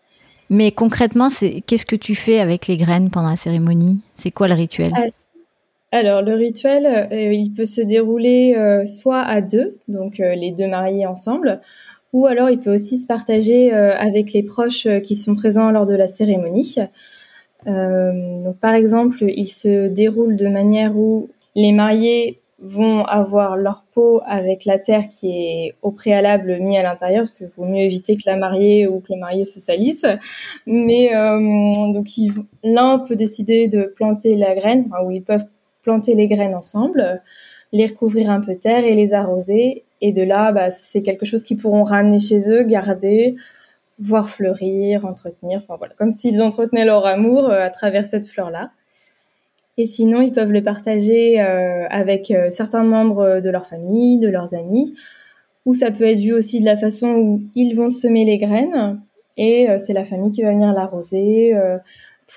Mais 0.50 0.72
concrètement, 0.72 1.28
qu'est-ce 1.66 1.86
que 1.86 1.96
tu 1.96 2.16
fais 2.16 2.40
avec 2.40 2.68
les 2.68 2.78
graines 2.78 3.10
pendant 3.10 3.30
la 3.30 3.36
cérémonie? 3.36 4.00
C'est 4.16 4.32
quoi 4.32 4.48
le 4.48 4.54
rituel? 4.54 4.92
Alors 5.92 6.22
le 6.22 6.34
rituel, 6.34 6.86
euh, 6.86 7.34
il 7.34 7.54
peut 7.54 7.66
se 7.66 7.80
dérouler 7.80 8.56
euh, 8.58 8.86
soit 8.86 9.22
à 9.22 9.40
deux, 9.40 9.78
donc 9.88 10.20
euh, 10.20 10.36
les 10.36 10.52
deux 10.52 10.68
mariés 10.68 11.06
ensemble, 11.06 11.62
ou 12.16 12.26
alors 12.28 12.50
il 12.50 12.60
peut 12.60 12.74
aussi 12.74 12.98
se 12.98 13.08
partager 13.08 13.72
avec 13.72 14.34
les 14.34 14.44
proches 14.44 14.88
qui 15.04 15.16
sont 15.16 15.36
présents 15.36 15.72
lors 15.72 15.86
de 15.86 15.96
la 15.96 16.08
cérémonie. 16.08 16.76
donc 17.66 18.58
par 18.60 18.74
exemple, 18.74 19.24
il 19.28 19.48
se 19.48 19.88
déroule 19.88 20.36
de 20.36 20.48
manière 20.48 20.98
où 20.98 21.30
les 21.56 21.72
mariés 21.72 22.40
vont 22.60 23.04
avoir 23.04 23.58
leur 23.58 23.86
peau 23.94 24.22
avec 24.26 24.66
la 24.66 24.80
terre 24.80 25.10
qui 25.10 25.30
est 25.30 25.76
au 25.82 25.92
préalable 25.92 26.58
mis 26.60 26.78
à 26.78 26.84
l'intérieur, 26.84 27.24
parce 27.24 27.34
qu'il 27.34 27.50
vaut 27.58 27.66
mieux 27.66 27.84
éviter 27.84 28.16
que 28.16 28.24
la 28.26 28.38
mariée 28.38 28.88
ou 28.88 29.00
que 29.02 29.14
le 29.14 29.20
marié 29.20 29.46
se 29.46 29.60
salisse. 29.60 30.06
Mais 30.66 31.16
euh, 31.16 31.92
donc 31.94 32.08
l'un 32.64 33.00
peut 33.00 33.16
décider 33.16 33.68
de 33.68 33.94
planter 33.96 34.36
la 34.36 34.56
graine, 34.56 34.90
ou 35.04 35.12
ils 35.12 35.24
peuvent 35.24 35.46
planter 35.84 36.16
les 36.16 36.28
graines 36.28 36.56
ensemble, 36.56 37.22
les 37.76 37.88
recouvrir 37.88 38.32
un 38.32 38.40
peu 38.40 38.56
terre 38.56 38.86
et 38.86 38.96
les 38.96 39.14
arroser. 39.14 39.84
Et 40.00 40.14
de 40.14 40.24
là, 40.24 40.54
bah, 40.54 40.72
c'est 40.72 41.02
quelque 41.02 41.26
chose 41.26 41.44
qu'ils 41.44 41.58
pourront 41.58 41.84
ramener 41.84 42.20
chez 42.20 42.50
eux, 42.50 42.64
garder, 42.64 43.36
voir 44.00 44.30
fleurir, 44.30 45.04
entretenir, 45.04 45.60
enfin 45.62 45.76
voilà, 45.78 45.94
comme 45.98 46.10
s'ils 46.10 46.42
entretenaient 46.42 46.86
leur 46.86 47.06
amour 47.06 47.50
euh, 47.50 47.66
à 47.66 47.70
travers 47.70 48.06
cette 48.06 48.28
fleur-là. 48.28 48.72
Et 49.78 49.86
sinon, 49.86 50.22
ils 50.22 50.32
peuvent 50.32 50.54
le 50.54 50.64
partager 50.64 51.42
euh, 51.42 51.86
avec 51.90 52.32
euh, 52.32 52.50
certains 52.50 52.84
membres 52.84 53.42
de 53.42 53.50
leur 53.50 53.66
famille, 53.66 54.20
de 54.20 54.30
leurs 54.30 54.54
amis, 54.54 54.96
ou 55.66 55.74
ça 55.74 55.92
peut 55.92 56.06
être 56.06 56.20
vu 56.20 56.32
aussi 56.32 56.62
de 56.62 56.66
la 56.66 56.78
façon 56.78 57.16
où 57.16 57.42
ils 57.56 57.74
vont 57.74 57.90
semer 57.90 58.24
les 58.24 58.38
graines 58.38 59.02
et 59.36 59.68
c'est 59.80 59.92
la 59.92 60.06
famille 60.06 60.30
qui 60.30 60.44
va 60.44 60.52
venir 60.52 60.72
l'arroser 60.72 61.54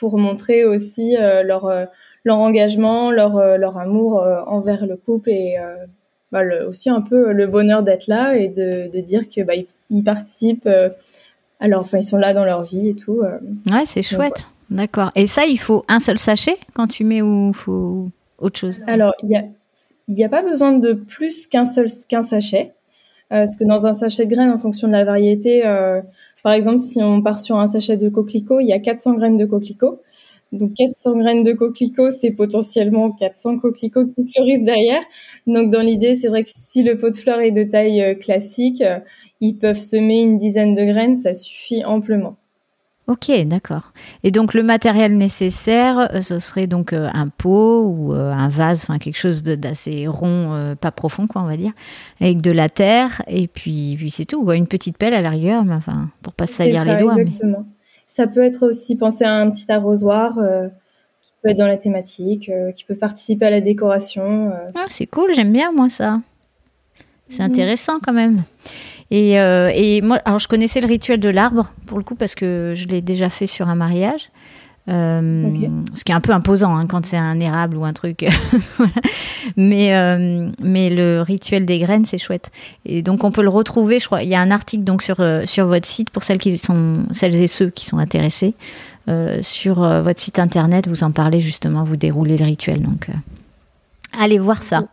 pour 0.00 0.18
montrer 0.18 0.64
aussi 0.64 1.14
leur 1.44 1.88
leur 2.24 2.38
engagement, 2.38 3.10
leur 3.10 3.58
leur 3.58 3.78
amour 3.78 4.22
envers 4.46 4.86
le 4.86 4.96
couple 4.96 5.30
et 5.30 5.56
bah, 6.32 6.42
aussi 6.68 6.90
un 6.90 7.00
peu 7.00 7.32
le 7.32 7.46
bonheur 7.46 7.82
d'être 7.82 8.06
là 8.06 8.36
et 8.36 8.48
de, 8.48 8.90
de 8.92 9.00
dire 9.00 9.28
que 9.28 9.42
bah, 9.42 9.54
ils, 9.90 10.04
participent. 10.04 10.68
alors, 11.60 11.80
enfin, 11.80 11.98
ils 11.98 12.02
sont 12.02 12.18
là 12.18 12.34
dans 12.34 12.44
leur 12.44 12.62
vie 12.62 12.88
et 12.88 12.94
tout. 12.94 13.20
ouais, 13.20 13.86
c'est 13.86 14.02
chouette. 14.02 14.46
D'accord. 14.70 15.10
Et 15.14 15.26
ça, 15.26 15.46
il 15.46 15.58
faut 15.58 15.84
un 15.88 15.98
seul 15.98 16.18
sachet 16.18 16.58
quand 16.74 16.86
tu 16.86 17.04
mets 17.04 17.22
ou 17.22 17.52
faut 17.54 18.10
autre 18.38 18.58
chose? 18.58 18.80
Alors, 18.86 19.14
il 19.22 19.28
n'y 19.28 19.36
a, 19.36 19.44
y 20.08 20.24
a 20.24 20.28
pas 20.28 20.42
besoin 20.42 20.72
de 20.72 20.92
plus 20.92 21.46
qu'un 21.46 21.66
seul 21.66 21.86
qu'un 22.08 22.22
sachet. 22.22 22.72
Euh, 23.30 23.40
parce 23.40 23.56
que 23.56 23.64
dans 23.64 23.84
un 23.84 23.92
sachet 23.92 24.24
de 24.24 24.34
graines, 24.34 24.50
en 24.50 24.58
fonction 24.58 24.86
de 24.86 24.92
la 24.92 25.04
variété, 25.04 25.66
euh, 25.66 26.00
par 26.42 26.52
exemple, 26.52 26.78
si 26.78 27.02
on 27.02 27.20
part 27.20 27.40
sur 27.40 27.58
un 27.58 27.66
sachet 27.66 27.96
de 27.96 28.08
coquelicot, 28.08 28.60
il 28.60 28.66
y 28.66 28.72
a 28.72 28.78
400 28.78 29.14
graines 29.14 29.36
de 29.36 29.44
coquelicot. 29.44 30.00
Donc 30.52 30.74
400 30.74 31.18
graines 31.18 31.42
de 31.42 31.52
coquelicot, 31.52 32.10
c'est 32.10 32.30
potentiellement 32.30 33.10
400 33.12 33.58
coquelicots 33.58 34.06
qui 34.06 34.32
fleurissent 34.32 34.64
derrière. 34.64 35.02
Donc 35.46 35.70
dans 35.70 35.82
l'idée, 35.82 36.16
c'est 36.16 36.28
vrai 36.28 36.44
que 36.44 36.50
si 36.54 36.82
le 36.82 36.96
pot 36.96 37.10
de 37.10 37.16
fleurs 37.16 37.40
est 37.40 37.50
de 37.50 37.64
taille 37.64 38.02
euh, 38.02 38.14
classique, 38.14 38.82
ils 39.40 39.56
peuvent 39.56 39.78
semer 39.78 40.20
une 40.22 40.38
dizaine 40.38 40.74
de 40.74 40.84
graines, 40.84 41.16
ça 41.16 41.34
suffit 41.34 41.84
amplement. 41.84 42.36
Ok, 43.08 43.30
d'accord. 43.46 43.92
Et 44.22 44.30
donc 44.30 44.52
le 44.52 44.62
matériel 44.62 45.16
nécessaire, 45.16 46.14
euh, 46.14 46.20
ce 46.20 46.38
serait 46.38 46.66
donc 46.66 46.92
euh, 46.92 47.08
un 47.14 47.28
pot 47.28 47.82
ou 47.82 48.12
euh, 48.12 48.30
un 48.30 48.50
vase, 48.50 48.82
enfin 48.82 48.98
quelque 48.98 49.16
chose 49.16 49.42
d'assez 49.42 50.06
rond, 50.06 50.76
pas 50.78 50.90
profond 50.90 51.26
quoi, 51.26 51.40
on 51.40 51.46
va 51.46 51.56
dire, 51.56 51.72
avec 52.20 52.42
de 52.42 52.50
la 52.50 52.68
terre 52.68 53.22
et 53.26 53.48
puis, 53.48 53.94
puis 53.96 54.10
c'est 54.10 54.26
tout. 54.26 54.52
Une 54.52 54.66
petite 54.66 54.98
pelle 54.98 55.14
à 55.14 55.22
l'arrière, 55.22 55.64
mais 55.64 55.72
enfin 55.72 56.10
pour 56.20 56.34
pas 56.34 56.46
se 56.46 56.54
salir 56.54 56.84
les 56.84 56.96
doigts. 56.96 57.18
Exactement. 57.18 57.64
Ça 58.08 58.26
peut 58.26 58.40
être 58.42 58.66
aussi 58.66 58.96
penser 58.96 59.24
à 59.24 59.34
un 59.34 59.50
petit 59.50 59.70
arrosoir 59.70 60.38
qui 61.22 61.30
peut 61.42 61.50
être 61.50 61.58
dans 61.58 61.66
la 61.66 61.76
thématique, 61.76 62.50
qui 62.74 62.84
peut 62.84 62.96
participer 62.96 63.46
à 63.46 63.50
la 63.50 63.60
décoration. 63.60 64.50
Ah, 64.74 64.86
c'est 64.88 65.06
cool, 65.06 65.32
j'aime 65.34 65.52
bien 65.52 65.70
moi 65.72 65.88
ça. 65.88 66.20
C'est 67.28 67.42
intéressant 67.42 67.98
quand 68.02 68.14
même. 68.14 68.44
Et, 69.10 69.34
et, 69.34 70.00
moi, 70.00 70.16
alors 70.24 70.38
je 70.38 70.48
connaissais 70.48 70.80
le 70.80 70.86
rituel 70.88 71.20
de 71.20 71.28
l'arbre 71.28 71.70
pour 71.86 71.98
le 71.98 72.04
coup 72.04 72.14
parce 72.14 72.34
que 72.34 72.72
je 72.74 72.88
l'ai 72.88 73.02
déjà 73.02 73.28
fait 73.28 73.46
sur 73.46 73.68
un 73.68 73.74
mariage. 73.74 74.30
Euh, 74.88 75.52
ce 75.92 76.02
qui 76.02 76.12
est 76.12 76.14
un 76.14 76.20
peu 76.20 76.32
imposant 76.32 76.74
hein, 76.74 76.86
quand 76.86 77.04
c'est 77.04 77.18
un 77.18 77.38
érable 77.40 77.76
ou 77.76 77.84
un 77.84 77.92
truc. 77.92 78.26
mais, 79.56 79.94
euh, 79.94 80.50
mais 80.62 80.88
le 80.88 81.20
rituel 81.20 81.66
des 81.66 81.78
graines, 81.78 82.06
c'est 82.06 82.18
chouette. 82.18 82.50
Et 82.86 83.02
donc 83.02 83.22
on 83.22 83.30
peut 83.30 83.42
le 83.42 83.50
retrouver, 83.50 83.98
je 83.98 84.06
crois. 84.06 84.22
Il 84.22 84.28
y 84.28 84.34
a 84.34 84.40
un 84.40 84.50
article 84.50 84.84
donc 84.84 85.02
sur, 85.02 85.20
euh, 85.20 85.44
sur 85.44 85.66
votre 85.66 85.86
site 85.86 86.10
pour 86.10 86.22
celles, 86.22 86.38
qui 86.38 86.56
sont, 86.56 87.06
celles 87.12 87.36
et 87.36 87.48
ceux 87.48 87.70
qui 87.70 87.84
sont 87.84 87.98
intéressés. 87.98 88.54
sur 89.40 89.80
votre 89.80 90.20
site 90.20 90.38
internet, 90.38 90.86
vous 90.86 91.02
en 91.02 91.12
parlez 91.12 91.40
justement, 91.40 91.82
vous 91.82 91.96
déroulez 91.96 92.36
le 92.36 92.44
rituel. 92.44 92.82
Donc 92.82 93.08
allez 94.18 94.38
voir 94.38 94.62
ça. 94.62 94.84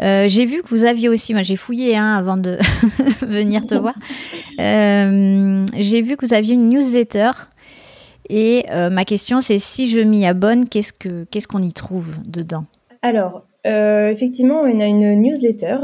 j'ai 0.00 0.46
vu 0.46 0.62
que 0.62 0.68
vous 0.68 0.84
aviez 0.84 1.08
aussi, 1.08 1.34
moi 1.34 1.42
j'ai 1.42 1.56
fouillé 1.56 1.96
hein, 1.96 2.14
avant 2.14 2.36
de 2.36 2.58
venir 3.22 3.66
te 3.66 3.74
voir. 3.84 3.94
j'ai 4.58 6.02
vu 6.02 6.16
que 6.16 6.26
vous 6.26 6.34
aviez 6.34 6.54
une 6.54 6.68
newsletter 6.68 7.30
et 8.30 8.64
euh, 8.70 8.90
ma 8.90 9.04
question, 9.04 9.40
c'est 9.40 9.58
si 9.58 9.88
je 9.88 9.98
m'y 9.98 10.24
abonne, 10.24 10.68
qu'est-ce 10.68 10.92
que 10.92 11.24
qu'est-ce 11.24 11.48
qu'on 11.48 11.62
y 11.62 11.72
trouve 11.72 12.16
dedans? 12.24 12.64
Alors, 13.02 13.44
euh, 13.66 14.08
effectivement, 14.08 14.60
on 14.60 14.80
a 14.80 14.86
une 14.86 15.20
newsletter 15.20 15.78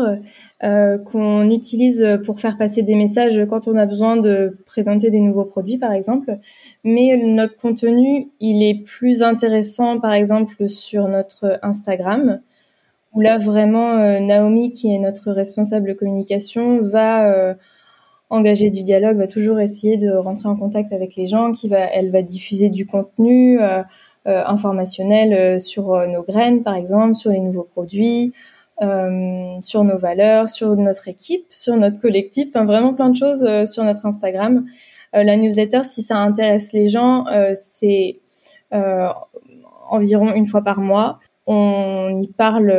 euh, 0.63 0.97
qu'on 0.97 1.51
utilise 1.51 2.21
pour 2.25 2.39
faire 2.39 2.57
passer 2.57 2.83
des 2.83 2.95
messages 2.95 3.41
quand 3.51 3.67
on 3.67 3.77
a 3.77 3.85
besoin 3.85 4.17
de 4.17 4.57
présenter 4.65 5.11
des 5.11 5.19
nouveaux 5.19 5.45
produits, 5.45 5.77
par 5.77 5.91
exemple. 5.91 6.39
Mais 6.85 7.17
notre 7.17 7.57
contenu, 7.57 8.29
il 8.39 8.63
est 8.63 8.81
plus 8.85 9.23
intéressant, 9.23 9.99
par 9.99 10.13
exemple, 10.13 10.69
sur 10.69 11.09
notre 11.09 11.59
Instagram, 11.63 12.41
où 13.13 13.23
là, 13.23 13.39
vraiment, 13.39 14.21
Naomi, 14.21 14.71
qui 14.71 14.95
est 14.95 15.01
notre 15.01 15.33
responsable 15.33 15.97
communication, 15.97 16.81
va 16.81 17.57
engager 18.31 18.71
du 18.71 18.83
dialogue, 18.83 19.19
va 19.19 19.29
toujours 19.29 19.61
essayer 19.61 19.97
de 19.97 20.11
rentrer 20.11 20.49
en 20.49 20.57
contact 20.57 20.93
avec 20.93 21.17
les 21.17 21.27
gens, 21.27 21.53
qui 21.53 21.69
va, 21.69 21.79
elle 21.79 22.11
va 22.11 22.23
diffuser 22.23 22.71
du 22.71 22.87
contenu 22.87 23.61
euh, 23.61 23.83
euh, 24.27 24.43
informationnel 24.47 25.33
euh, 25.33 25.61
sur 25.61 25.97
nos 26.09 26.23
graines, 26.23 26.63
par 26.63 26.75
exemple, 26.75 27.15
sur 27.15 27.31
les 27.31 27.41
nouveaux 27.41 27.65
produits, 27.65 28.33
sur 29.63 29.85
nos 29.85 29.97
valeurs, 29.97 30.51
sur 30.51 30.77
notre 30.77 31.09
équipe, 31.09 31.47
sur 31.49 31.77
notre 31.77 31.99
collectif, 31.99 32.49
enfin 32.49 32.67
vraiment 32.67 32.93
plein 32.93 33.09
de 33.09 33.17
choses 33.17 33.49
sur 33.65 33.85
notre 33.85 34.05
Instagram. 34.05 34.67
la 35.15 35.37
newsletter, 35.39 35.83
si 35.85 36.03
ça 36.03 36.19
intéresse 36.19 36.75
les 36.75 36.87
gens, 36.87 37.25
c'est 37.55 38.21
environ 39.89 40.35
une 40.35 40.45
fois 40.45 40.61
par 40.61 40.81
mois. 40.81 41.21
On 41.47 42.21
y 42.21 42.27
parle 42.27 42.71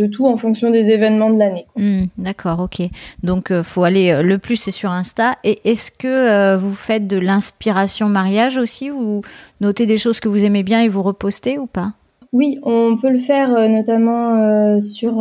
de 0.00 0.06
tout 0.06 0.26
en 0.26 0.36
fonction 0.36 0.70
des 0.70 0.90
événements 0.90 1.30
de 1.30 1.38
l'année. 1.38 1.66
Hmm, 1.76 2.04
d'accord, 2.16 2.60
ok. 2.60 2.88
Donc 3.22 3.50
euh, 3.50 3.62
faut 3.62 3.84
aller 3.84 4.10
euh, 4.10 4.22
le 4.22 4.38
plus 4.38 4.56
c'est 4.56 4.70
sur 4.70 4.90
Insta. 4.90 5.36
Et 5.44 5.60
est-ce 5.64 5.90
que 5.90 6.08
euh, 6.08 6.56
vous 6.56 6.72
faites 6.72 7.06
de 7.06 7.18
l'inspiration 7.18 8.08
mariage 8.08 8.56
aussi 8.56 8.90
ou 8.90 9.20
notez 9.60 9.84
des 9.86 9.98
choses 9.98 10.20
que 10.20 10.28
vous 10.28 10.44
aimez 10.44 10.62
bien 10.62 10.80
et 10.80 10.88
vous 10.88 11.02
repostez 11.02 11.58
ou 11.58 11.66
pas? 11.66 11.92
Oui, 12.32 12.58
on 12.62 12.96
peut 12.96 13.10
le 13.10 13.18
faire 13.18 13.68
notamment 13.68 14.78
sur 14.80 15.14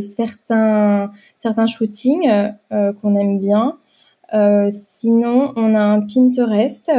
certains 0.00 1.10
certains 1.36 1.66
shootings 1.66 2.30
qu'on 2.70 3.16
aime 3.16 3.40
bien. 3.40 3.76
Sinon, 4.70 5.52
on 5.56 5.74
a 5.74 5.80
un 5.80 6.00
Pinterest 6.00 6.90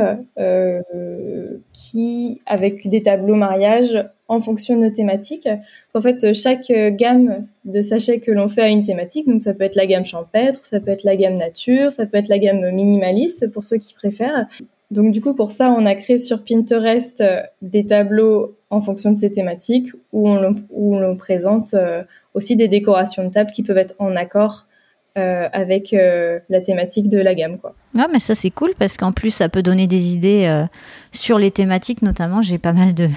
qui, 1.74 2.42
avec 2.46 2.88
des 2.88 3.02
tableaux 3.02 3.36
mariage, 3.36 3.98
en 4.30 4.40
fonction 4.40 4.78
de 4.78 4.86
nos 4.86 4.90
thématiques. 4.92 5.50
En 5.94 6.02
fait, 6.02 6.34
chaque 6.34 6.70
euh, 6.70 6.92
gamme 6.92 7.48
de 7.66 7.82
sachets 7.82 8.20
que 8.20 8.32
l'on 8.32 8.48
fait 8.48 8.62
a 8.62 8.68
une 8.68 8.84
thématique. 8.84 9.28
Donc, 9.28 9.42
ça 9.42 9.54
peut 9.54 9.64
être 9.64 9.76
la 9.76 9.88
gamme 9.88 10.06
champêtre, 10.06 10.64
ça 10.64 10.80
peut 10.80 10.92
être 10.92 11.04
la 11.04 11.18
gamme 11.18 11.36
nature, 11.36 11.92
ça 11.92 12.06
peut 12.06 12.18
être 12.18 12.30
la 12.30 12.40
gamme 12.40 12.72
minimaliste 12.72 13.52
pour 13.52 13.64
ceux 13.64 13.78
qui 13.78 13.94
préfèrent. 13.94 14.48
Donc, 14.92 15.12
du 15.12 15.20
coup, 15.20 15.34
pour 15.34 15.52
ça, 15.52 15.72
on 15.72 15.86
a 15.86 15.96
créé 15.96 16.20
sur 16.20 16.44
Pinterest 16.44 17.20
euh, 17.22 17.42
des 17.62 17.86
tableaux 17.86 18.56
en 18.70 18.82
fonction 18.82 19.12
de 19.12 19.18
ces 19.18 19.32
thématiques 19.32 19.92
où 20.14 20.30
on, 20.30 20.56
où 20.70 20.96
on 20.96 21.18
présente 21.18 21.74
euh, 21.74 22.04
aussi 22.36 22.56
des 22.56 22.68
décorations 22.68 23.24
de 23.24 23.30
table 23.30 23.52
qui 23.52 23.64
peuvent 23.64 23.78
être 23.80 23.96
en 23.98 24.16
accord 24.16 24.68
euh, 25.18 25.50
avec 25.54 25.92
euh, 25.92 26.38
la 26.50 26.62
thématique 26.62 27.10
de 27.10 27.18
la 27.18 27.34
gamme. 27.34 27.58
Quoi. 27.58 27.74
Ah, 27.98 28.06
mais 28.14 28.20
ça 28.20 28.36
c'est 28.36 28.52
cool 28.52 28.74
parce 28.78 28.96
qu'en 28.96 29.12
plus 29.12 29.32
ça 29.32 29.50
peut 29.50 29.64
donner 29.64 29.88
des 29.88 30.14
idées 30.14 30.46
euh, 30.46 30.66
sur 31.12 31.40
les 31.40 31.50
thématiques 31.50 32.04
notamment. 32.04 32.44
J'ai 32.44 32.60
pas 32.60 32.74
mal 32.74 32.94
de, 32.94 33.10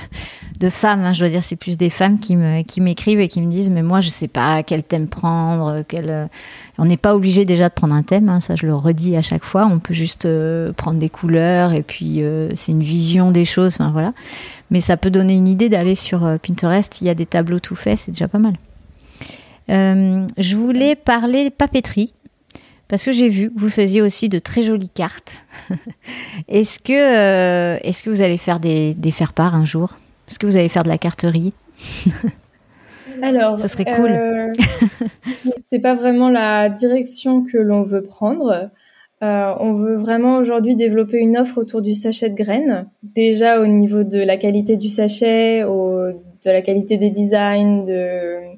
de 0.58 0.70
femmes, 0.70 1.02
hein, 1.02 1.12
je 1.12 1.20
dois 1.20 1.28
dire 1.28 1.42
c'est 1.42 1.54
plus 1.54 1.76
des 1.76 1.90
femmes 1.90 2.18
qui, 2.18 2.34
me, 2.34 2.62
qui 2.62 2.80
m'écrivent 2.80 3.20
et 3.20 3.28
qui 3.28 3.42
me 3.42 3.52
disent 3.52 3.68
mais 3.68 3.82
moi 3.82 4.00
je 4.00 4.08
sais 4.08 4.26
pas 4.26 4.62
quel 4.62 4.82
thème 4.82 5.06
prendre. 5.06 5.82
Quel... 5.86 6.30
On 6.78 6.86
n'est 6.86 6.96
pas 6.96 7.14
obligé 7.14 7.44
déjà 7.44 7.68
de 7.68 7.74
prendre 7.74 7.94
un 7.94 8.02
thème, 8.02 8.30
hein, 8.30 8.40
ça 8.40 8.56
je 8.56 8.64
le 8.64 8.74
redis 8.74 9.14
à 9.16 9.22
chaque 9.22 9.44
fois. 9.44 9.68
On 9.70 9.78
peut 9.78 9.94
juste 9.94 10.26
prendre 10.78 10.98
des 10.98 11.10
couleurs 11.10 11.74
et 11.74 11.82
puis 11.82 12.22
c'est 12.54 12.72
une 12.72 12.82
vision 12.82 13.32
des 13.32 13.44
choses. 13.44 13.76
Voilà. 13.92 14.14
Mais 14.70 14.80
ça 14.80 14.96
peut 14.96 15.10
donner 15.10 15.34
une 15.34 15.46
idée 15.46 15.68
d'aller 15.68 15.94
sur 15.94 16.20
Pinterest. 16.42 17.02
Il 17.02 17.06
y 17.06 17.10
a 17.10 17.14
des 17.14 17.26
tableaux 17.26 17.60
tout 17.60 17.76
faits, 17.76 17.98
c'est 17.98 18.12
déjà 18.12 18.28
pas 18.28 18.38
mal. 18.38 18.54
Euh, 19.70 20.26
je 20.38 20.56
voulais 20.56 20.96
parler 20.96 21.50
papeterie 21.50 22.14
parce 22.88 23.04
que 23.04 23.12
j'ai 23.12 23.28
vu 23.28 23.50
que 23.50 23.58
vous 23.58 23.70
faisiez 23.70 24.02
aussi 24.02 24.28
de 24.28 24.38
très 24.38 24.62
jolies 24.62 24.90
cartes. 24.90 25.36
est-ce 26.48 26.78
que, 26.78 26.92
euh, 26.92 27.78
est-ce 27.82 28.02
que 28.02 28.10
vous 28.10 28.22
allez 28.22 28.36
faire 28.36 28.60
des, 28.60 28.94
des 28.94 29.10
faire-part 29.10 29.54
un 29.54 29.64
jour? 29.64 29.98
Est-ce 30.28 30.38
que 30.38 30.46
vous 30.46 30.56
allez 30.56 30.68
faire 30.68 30.82
de 30.82 30.88
la 30.88 30.98
carterie? 30.98 31.52
Alors, 33.22 33.58
ça 33.58 33.68
serait 33.68 33.84
cool. 33.84 34.10
Euh, 34.10 34.52
c'est 35.64 35.78
pas 35.78 35.94
vraiment 35.94 36.28
la 36.28 36.68
direction 36.68 37.44
que 37.44 37.56
l'on 37.56 37.82
veut 37.82 38.02
prendre. 38.02 38.70
on 39.20 39.74
veut 39.74 39.96
vraiment 39.96 40.36
aujourd'hui 40.36 40.74
développer 40.74 41.18
une 41.18 41.38
offre 41.38 41.58
autour 41.58 41.82
du 41.82 41.94
sachet 41.94 42.30
de 42.30 42.34
graines, 42.34 42.86
déjà 43.02 43.60
au 43.60 43.66
niveau 43.66 44.02
de 44.02 44.18
la 44.18 44.36
qualité 44.36 44.76
du 44.76 44.88
sachet, 44.88 45.62
au, 45.62 46.12
de 46.44 46.50
la 46.50 46.62
qualité 46.62 46.96
des 46.96 47.10
designs, 47.10 47.84
de, 47.84 48.51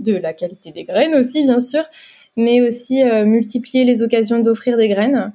de 0.00 0.16
la 0.16 0.32
qualité 0.32 0.72
des 0.72 0.84
graines 0.84 1.14
aussi, 1.14 1.42
bien 1.42 1.60
sûr, 1.60 1.84
mais 2.36 2.60
aussi 2.60 3.02
euh, 3.02 3.24
multiplier 3.24 3.84
les 3.84 4.02
occasions 4.02 4.40
d'offrir 4.40 4.76
des 4.76 4.88
graines. 4.88 5.32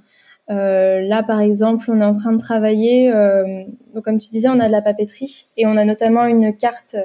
Euh, 0.50 1.02
là, 1.02 1.24
par 1.24 1.40
exemple, 1.40 1.90
on 1.90 2.02
est 2.02 2.06
en 2.06 2.14
train 2.14 2.32
de 2.32 2.40
travailler, 2.40 3.12
euh, 3.12 3.64
comme 4.04 4.20
tu 4.20 4.30
disais, 4.30 4.50
on 4.50 4.60
a 4.60 4.68
de 4.68 4.72
la 4.72 4.82
papeterie 4.82 5.48
et 5.58 5.66
on 5.66 5.78
a 5.78 5.86
notamment 5.86 6.26
une 6.26 6.56
carte 6.56 6.96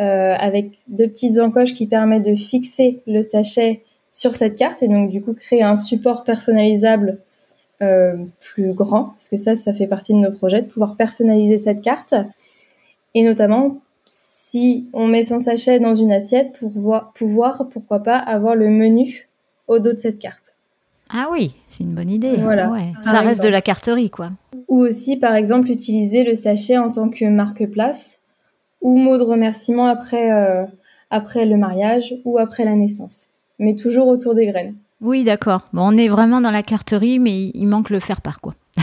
avec 0.00 0.78
deux 0.86 1.08
petites 1.08 1.40
encoches 1.40 1.72
qui 1.74 1.88
permettent 1.88 2.24
de 2.24 2.36
fixer 2.36 3.00
le 3.08 3.20
sachet 3.20 3.82
sur 4.12 4.36
cette 4.36 4.54
carte 4.54 4.80
et 4.80 4.86
donc 4.86 5.10
du 5.10 5.20
coup 5.20 5.34
créer 5.34 5.64
un 5.64 5.74
support 5.74 6.22
personnalisable 6.22 7.18
plus 8.38 8.72
grand, 8.74 9.06
parce 9.06 9.28
que 9.28 9.36
ça, 9.36 9.56
ça 9.56 9.74
fait 9.74 9.88
partie 9.88 10.12
de 10.12 10.18
nos 10.18 10.30
projets, 10.30 10.62
de 10.62 10.68
pouvoir 10.68 10.94
personnaliser 10.96 11.58
cette 11.58 11.82
carte 11.82 12.14
et 13.14 13.24
notamment 13.24 13.80
si 14.50 14.88
on 14.94 15.06
met 15.06 15.24
son 15.24 15.38
sachet 15.38 15.78
dans 15.78 15.94
une 15.94 16.10
assiette 16.10 16.58
pour 16.58 16.72
pouvoir, 17.14 17.68
pourquoi 17.68 17.98
pas, 18.00 18.16
avoir 18.16 18.54
le 18.54 18.70
menu 18.70 19.28
au 19.66 19.78
dos 19.78 19.92
de 19.92 19.98
cette 19.98 20.18
carte. 20.18 20.54
Ah 21.10 21.28
oui, 21.30 21.54
c'est 21.68 21.84
une 21.84 21.94
bonne 21.94 22.08
idée. 22.08 22.36
Voilà. 22.36 22.70
Ça 23.02 23.20
reste 23.20 23.42
de 23.42 23.48
la 23.48 23.60
carterie, 23.60 24.08
quoi. 24.08 24.30
Ou 24.68 24.78
aussi, 24.78 25.16
par 25.16 25.34
exemple, 25.34 25.70
utiliser 25.70 26.24
le 26.24 26.34
sachet 26.34 26.78
en 26.78 26.90
tant 26.90 27.10
que 27.10 27.26
marque-place 27.26 28.20
ou 28.80 28.96
mot 28.96 29.18
de 29.18 29.22
remerciement 29.22 29.86
après, 29.86 30.32
euh, 30.32 30.64
après 31.10 31.44
le 31.44 31.56
mariage 31.56 32.14
ou 32.24 32.38
après 32.38 32.64
la 32.64 32.74
naissance. 32.74 33.28
Mais 33.58 33.74
toujours 33.74 34.06
autour 34.06 34.34
des 34.34 34.46
graines. 34.46 34.76
Oui, 35.02 35.24
d'accord. 35.24 35.68
Bon, 35.74 35.82
on 35.82 35.96
est 35.96 36.08
vraiment 36.08 36.40
dans 36.40 36.50
la 36.50 36.62
carterie, 36.62 37.18
mais 37.18 37.50
il 37.54 37.66
manque 37.66 37.90
le 37.90 38.00
faire-part, 38.00 38.40
quoi. 38.40 38.54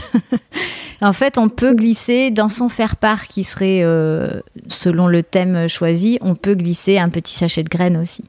En 1.01 1.13
fait, 1.13 1.37
on 1.37 1.49
peut 1.49 1.73
glisser 1.73 2.31
dans 2.31 2.49
son 2.49 2.69
faire-part 2.69 3.27
qui 3.27 3.43
serait 3.43 3.81
euh, 3.83 4.41
selon 4.67 5.07
le 5.07 5.23
thème 5.23 5.67
choisi, 5.67 6.17
on 6.21 6.35
peut 6.35 6.55
glisser 6.55 6.97
un 6.97 7.09
petit 7.09 7.35
sachet 7.35 7.63
de 7.63 7.69
graines 7.69 7.97
aussi. 7.97 8.23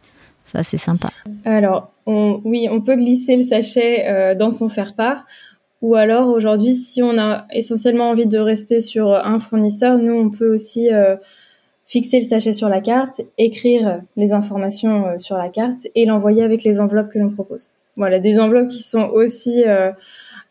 Ça, 0.45 0.63
c'est 0.63 0.77
sympa. 0.77 1.09
Alors, 1.45 1.93
oui, 2.07 2.69
on 2.71 2.81
peut 2.81 2.97
glisser 2.97 3.37
le 3.37 3.45
sachet 3.45 4.07
euh, 4.09 4.35
dans 4.35 4.51
son 4.51 4.69
faire-part. 4.69 5.27
Ou 5.83 5.95
alors, 5.95 6.29
aujourd'hui, 6.29 6.75
si 6.75 7.03
on 7.03 7.19
a 7.19 7.47
essentiellement 7.53 8.11
envie 8.11 8.27
de 8.27 8.39
rester 8.39 8.81
sur 8.81 9.13
un 9.13 9.39
fournisseur, 9.39 9.99
nous, 9.99 10.15
on 10.15 10.31
peut 10.31 10.53
aussi 10.53 10.93
euh, 10.93 11.17
fixer 11.87 12.21
le 12.21 12.27
sachet 12.27 12.53
sur 12.53 12.69
la 12.69 12.81
carte, 12.81 13.21
écrire 13.39 14.01
les 14.17 14.33
informations 14.33 15.19
sur 15.19 15.37
la 15.37 15.49
carte 15.49 15.87
et 15.95 16.07
l'envoyer 16.07 16.43
avec 16.43 16.65
les 16.65 16.81
enveloppes 16.81 17.11
que 17.13 17.19
l'on 17.19 17.31
propose. 17.31 17.71
Voilà, 17.97 18.19
des 18.19 18.39
enveloppes 18.39 18.69
qui 18.69 18.83
sont 18.83 19.09
aussi 19.13 19.65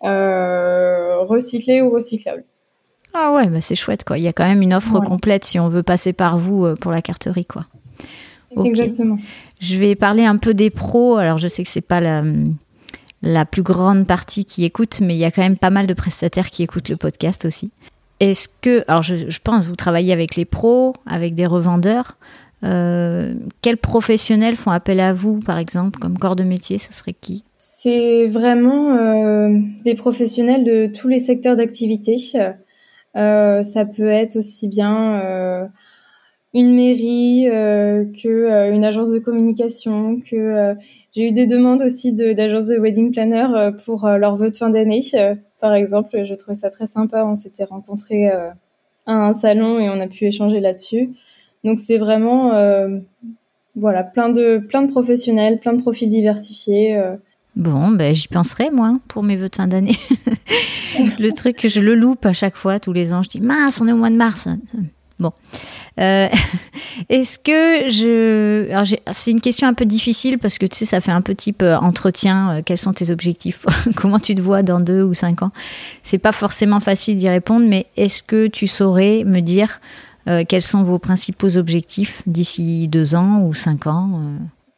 recyclés 0.02 1.82
ou 1.82 1.90
recyclables. 1.90 2.44
Ah 3.18 3.34
ouais, 3.34 3.48
bah 3.48 3.62
c'est 3.62 3.76
chouette 3.76 4.04
quoi. 4.04 4.18
Il 4.18 4.24
y 4.26 4.28
a 4.28 4.34
quand 4.34 4.44
même 4.44 4.62
une 4.62 4.74
offre 4.74 5.00
complète 5.00 5.46
si 5.46 5.58
on 5.58 5.70
veut 5.70 5.84
passer 5.84 6.12
par 6.12 6.38
vous 6.38 6.66
euh, 6.66 6.76
pour 6.76 6.92
la 6.92 7.02
carterie 7.02 7.46
quoi. 7.46 7.66
Exactement. 8.64 9.18
Je 9.60 9.80
vais 9.80 9.96
parler 9.96 10.26
un 10.26 10.36
peu 10.36 10.54
des 10.54 10.70
pros. 10.70 11.16
Alors 11.16 11.38
je 11.38 11.48
sais 11.48 11.64
que 11.64 11.70
c'est 11.70 11.80
pas 11.80 12.02
la, 12.02 12.24
la 13.22 13.46
plus 13.46 13.64
grande 13.64 14.06
partie 14.06 14.44
qui 14.44 14.66
écoute, 14.66 15.00
mais 15.02 15.16
il 15.16 15.18
y 15.18 15.26
a 15.26 15.32
quand 15.32 15.42
même 15.42 15.58
pas 15.58 15.70
mal 15.70 15.88
de 15.88 15.94
prestataires 15.94 16.50
qui 16.50 16.62
écoutent 16.64 16.90
le 16.90 16.98
podcast 16.98 17.46
aussi. 17.46 17.72
Est-ce 18.20 18.50
que, 18.62 18.84
alors 18.90 19.02
je, 19.02 19.30
je 19.30 19.40
pense, 19.42 19.66
vous 19.66 19.76
travaillez 19.76 20.12
avec 20.12 20.36
les 20.36 20.46
pros, 20.46 20.94
avec 21.06 21.36
des 21.36 21.46
revendeurs. 21.46 22.18
quels 22.62 23.78
professionnels 23.82 24.56
font 24.58 24.72
appel 24.72 25.00
à 25.00 25.14
vous, 25.14 25.40
par 25.40 25.58
exemple, 25.58 26.00
comme 26.00 26.18
corps 26.18 26.36
de 26.36 26.44
métier 26.44 26.78
Ce 26.80 26.92
serait 26.92 27.16
qui? 27.20 27.44
C'est 27.86 28.26
vraiment 28.26 29.50
des 29.84 29.94
professionnels 29.94 30.64
de 30.64 30.88
tous 30.88 31.08
les 31.08 31.20
secteurs 31.20 31.56
d'activité. 31.56 32.18
ça 32.18 33.86
peut 33.86 34.08
être 34.08 34.38
aussi 34.38 34.68
bien 34.68 35.70
une 36.56 36.74
mairie, 36.74 37.50
euh, 37.50 38.06
que 38.06 38.30
euh, 38.30 38.74
une 38.74 38.86
agence 38.86 39.10
de 39.12 39.20
communication, 39.20 40.22
que 40.22 40.36
euh, 40.38 40.74
j'ai 41.14 41.28
eu 41.28 41.32
des 41.34 41.48
demandes 41.48 41.82
aussi 41.82 42.14
d'agences 42.14 42.68
de, 42.68 42.78
wedding 42.78 43.12
planner 43.12 43.72
pour 43.84 44.08
leur 44.08 44.38
vœu 44.38 44.52
de 44.52 44.56
fin 44.56 44.70
d'année. 44.70 45.02
par 45.60 45.74
exemple, 45.74 46.24
je 46.24 46.34
trouvais 46.34 46.56
ça 46.56 46.70
très 46.70 46.88
sympa. 46.88 47.26
On 47.26 47.36
s'était 47.36 47.66
rencontrés 47.66 48.30
à 48.30 48.54
un 49.06 49.34
salon 49.34 49.80
et 49.80 49.90
on 49.90 50.00
a 50.00 50.08
pu 50.08 50.26
échanger 50.26 50.62
là-dessus. 50.62 51.12
Donc 51.64 51.80
c'est 51.80 51.98
vraiment 51.98 52.52
voilà 53.76 54.04
plein 54.04 54.30
de 54.30 54.58
plein 54.58 54.82
de 54.82 54.92
professionnels, 54.92 55.60
plein 55.60 55.74
de 55.74 55.82
profils 55.82 56.10
diversifiés. 56.10 56.98
Bon, 57.56 57.90
ben 57.92 58.14
j'y 58.14 58.28
penserai 58.28 58.70
moi 58.70 58.98
pour 59.08 59.24
mes 59.24 59.38
vœux 59.38 59.50
de 59.50 59.56
fin 59.56 59.68
d'année. 59.68 59.98
le 61.20 61.32
truc 61.32 61.68
je 61.68 61.80
le 61.80 61.96
loupe 61.96 62.26
à 62.26 62.34
chaque 62.34 62.58
fois 62.58 62.80
tous 62.80 62.94
les 62.94 63.14
ans, 63.14 63.24
je 63.24 63.30
dis 63.30 63.42
mince, 63.42 63.80
on 63.82 63.88
est 63.88 63.94
au 63.94 63.98
mois 63.98 64.10
de 64.10 64.18
mars. 64.18 64.48
Bon. 65.18 65.32
Euh, 66.00 66.28
est-ce 67.10 67.40
que 67.40 67.90
je. 67.90 68.70
Alors 68.70 68.86
c'est 69.12 69.32
une 69.32 69.40
question 69.40 69.68
un 69.68 69.74
peu 69.74 69.86
difficile 69.86 70.38
parce 70.38 70.58
que 70.58 70.66
tu 70.66 70.76
sais, 70.76 70.86
ça 70.86 71.00
fait 71.00 71.12
un 71.12 71.22
peu 71.22 71.36
type 71.36 71.62
euh, 71.62 71.78
entretien. 71.78 72.58
Euh, 72.58 72.62
quels 72.66 72.78
sont 72.78 72.94
tes 72.94 73.12
objectifs? 73.12 73.66
Comment 73.96 74.20
tu 74.20 74.36
te 74.36 74.42
vois 74.42 74.62
dans 74.62 74.82
deux 74.82 75.04
ou 75.04 75.14
cinq 75.14 75.42
ans? 75.42 75.52
C'est 76.04 76.18
pas 76.18 76.34
forcément 76.34 76.82
facile 76.82 77.16
d'y 77.16 77.30
répondre, 77.30 77.66
mais 77.68 77.88
est-ce 77.96 78.24
que 78.24 78.48
tu 78.48 78.68
saurais 78.68 79.24
me 79.26 79.40
dire 79.40 79.80
quels 80.48 80.64
sont 80.64 80.82
vos 80.82 80.98
principaux 80.98 81.56
objectifs 81.56 82.24
d'ici 82.26 82.88
deux 82.88 83.14
ans 83.14 83.44
ou 83.44 83.54
cinq 83.54 83.86
ans 83.86 84.24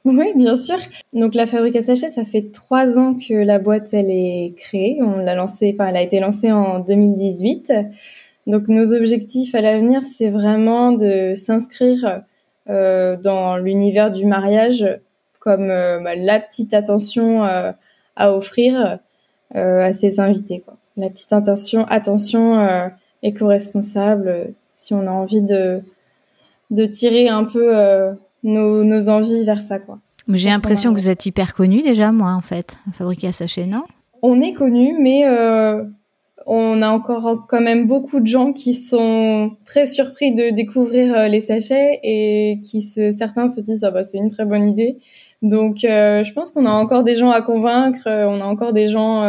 Oui, 0.10 0.32
bien 0.36 0.56
sûr. 0.56 0.78
Donc 1.12 1.36
la 1.36 1.46
fabrique 1.46 1.76
à 1.76 1.84
sachets, 1.84 2.10
ça 2.10 2.24
fait 2.24 2.50
trois 2.54 2.98
ans 2.98 3.13
que 3.13 3.34
la 3.34 3.60
boîte 3.60 3.93
elle 3.93 4.10
est 4.10 4.54
créée. 4.56 5.00
On 5.02 5.17
l'a 5.17 5.36
lancée, 5.36 5.76
enfin 5.78 5.89
elle 5.89 5.98
a 5.98 6.02
été 6.02 6.22
lancée 6.22 6.50
en 6.50 6.80
2018. 6.80 7.74
Donc 8.48 8.70
nos 8.70 8.93
objectifs 8.93 9.54
à 9.54 9.60
l'avenir, 9.60 10.02
c'est 10.04 10.30
vraiment 10.30 10.93
de 10.93 11.34
s'inscrire 11.36 12.22
euh, 12.70 13.17
dans 13.17 13.58
l'univers 13.58 14.10
du 14.10 14.26
mariage 14.26 14.88
comme 15.41 15.70
euh, 15.70 16.00
bah, 16.00 16.15
la 16.15 16.39
petite 16.39 16.74
attention 16.74 17.43
euh, 17.43 17.74
à 18.15 18.34
offrir 18.34 19.00
à 19.54 19.93
ses 19.93 20.22
invités. 20.22 20.63
La 20.96 21.10
petite 21.10 21.34
attention, 21.34 21.86
attention 21.89 22.91
éco-responsable, 23.24 24.54
si 24.74 24.93
on 24.93 25.08
a 25.08 25.12
envie 25.12 25.41
de, 25.41 25.82
de 26.72 26.86
tirer 26.86 27.30
un 27.30 27.46
peu 27.46 27.74
nos, 28.48 28.84
nos 28.84 29.10
envies 29.10 29.46
vers 29.46 29.62
ça. 29.62 29.80
Quoi. 29.80 30.00
J'ai 30.30 30.50
l'impression 30.50 30.94
que 30.94 31.00
vous 31.00 31.10
êtes 31.10 31.26
hyper 31.26 31.54
connu 31.54 31.82
déjà, 31.82 32.12
moi, 32.12 32.32
en 32.32 32.42
fait, 32.42 32.80
fabriqué 32.94 33.28
à 33.28 33.32
sachet, 33.32 33.66
non? 33.66 33.84
On 34.24 34.42
est 34.42 34.54
connu, 34.54 34.96
mais 35.00 35.26
on 36.48 36.82
a 36.82 36.88
encore 36.88 37.46
quand 37.50 37.60
même 37.60 37.88
beaucoup 37.88 38.22
de 38.22 38.26
gens 38.26 38.54
qui 38.54 38.74
sont 38.74 39.52
très 39.66 39.86
surpris 39.86 40.34
de 40.34 40.50
découvrir 40.50 41.14
euh, 41.14 41.28
les 41.28 41.42
sachets 41.42 42.00
et 42.04 42.60
qui 42.64 42.82
se, 42.82 43.12
certains 43.12 43.50
se 43.50 43.60
disent 43.60 43.84
ah 43.84 43.92
bah 43.92 44.04
c'est 44.04 44.18
une 44.18 44.32
très 44.32 44.46
bonne 44.46 44.68
idée. 44.68 44.98
Donc 45.42 45.84
euh, 45.84 46.24
je 46.24 46.32
pense 46.32 46.52
qu'on 46.52 46.66
a 46.66 46.72
encore 46.72 47.04
des 47.04 47.16
gens 47.16 47.32
à 47.32 47.42
convaincre, 47.42 48.08
euh, 48.08 48.28
on 48.30 48.40
a 48.40 48.46
encore 48.46 48.72
des 48.72 48.88
gens 48.88 49.24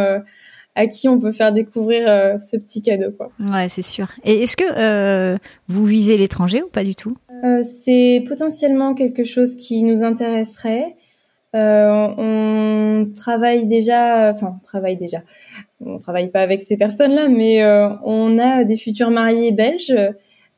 à 0.75 0.87
qui 0.87 1.09
on 1.09 1.19
peut 1.19 1.33
faire 1.33 1.51
découvrir 1.51 2.05
ce 2.39 2.55
petit 2.55 2.81
cadeau 2.81 3.11
quoi. 3.11 3.31
Ouais, 3.41 3.67
c'est 3.67 3.81
sûr. 3.81 4.07
Et 4.23 4.43
est-ce 4.43 4.55
que 4.55 5.37
vous 5.67 5.85
visez 5.85 6.17
l'étranger 6.17 6.63
ou 6.63 6.69
pas 6.69 6.85
du 6.85 6.95
tout? 6.95 7.17
C'est 7.63 8.23
potentiellement 8.27 8.93
quelque 8.93 9.23
chose 9.23 9.55
qui 9.55 9.83
nous 9.83 10.03
intéresserait. 10.03 10.95
Euh, 11.55 12.07
on 12.17 13.11
travaille 13.11 13.65
déjà, 13.65 14.31
enfin 14.31 14.57
on 14.57 14.59
travaille 14.61 14.97
déjà, 14.97 15.23
on 15.83 15.97
travaille 15.97 16.29
pas 16.29 16.41
avec 16.41 16.61
ces 16.61 16.77
personnes-là, 16.77 17.27
mais 17.27 17.63
euh, 17.63 17.89
on 18.03 18.37
a 18.37 18.63
des 18.63 18.77
futurs 18.77 19.09
mariés 19.09 19.51
belges, 19.51 19.95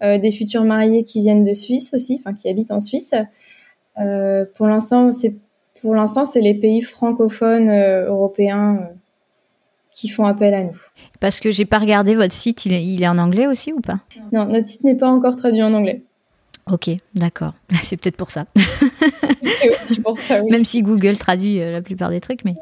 euh, 0.03 0.17
des 0.17 0.31
futurs 0.31 0.65
mariés 0.65 1.05
qui 1.05 1.21
viennent 1.21 1.43
de 1.43 1.53
Suisse 1.53 1.93
aussi, 1.93 2.19
enfin 2.19 2.33
qui 2.33 2.49
habitent 2.49 2.71
en 2.71 2.81
Suisse. 2.81 3.13
pour 4.55 4.67
l'instant, 4.67 5.11
c'est 5.11 5.35
pour 5.81 5.95
l'instant 5.95 6.25
c'est 6.25 6.41
les 6.41 6.55
pays 6.55 6.81
francophones 6.81 7.71
européens 7.71 8.89
qui 9.93 10.09
font 10.09 10.25
appel 10.25 10.53
à 10.53 10.63
nous. 10.65 10.81
Parce 11.21 11.39
que 11.39 11.51
j'ai 11.51 11.65
pas 11.65 11.79
regardé 11.79 12.15
votre 12.15 12.33
site, 12.33 12.65
il 12.65 13.01
est 13.01 13.07
en 13.07 13.17
anglais 13.17 13.47
aussi 13.47 13.71
ou 13.71 13.79
pas? 13.79 14.01
Non, 14.33 14.45
notre 14.45 14.67
site 14.67 14.83
n'est 14.83 14.95
pas 14.95 15.09
encore 15.09 15.35
traduit 15.35 15.63
en 15.63 15.73
anglais. 15.73 16.03
Ok, 16.69 16.89
d'accord. 17.15 17.53
C'est 17.83 17.97
peut-être 17.97 18.17
pour 18.17 18.31
ça. 18.31 18.45
aussi 19.79 19.99
pour 20.01 20.17
ça, 20.17 20.41
Même 20.43 20.65
si 20.65 20.83
Google 20.83 21.17
traduit 21.17 21.59
euh, 21.59 21.71
la 21.71 21.81
plupart 21.81 22.09
des 22.09 22.21
trucs, 22.21 22.45
mais 22.45 22.55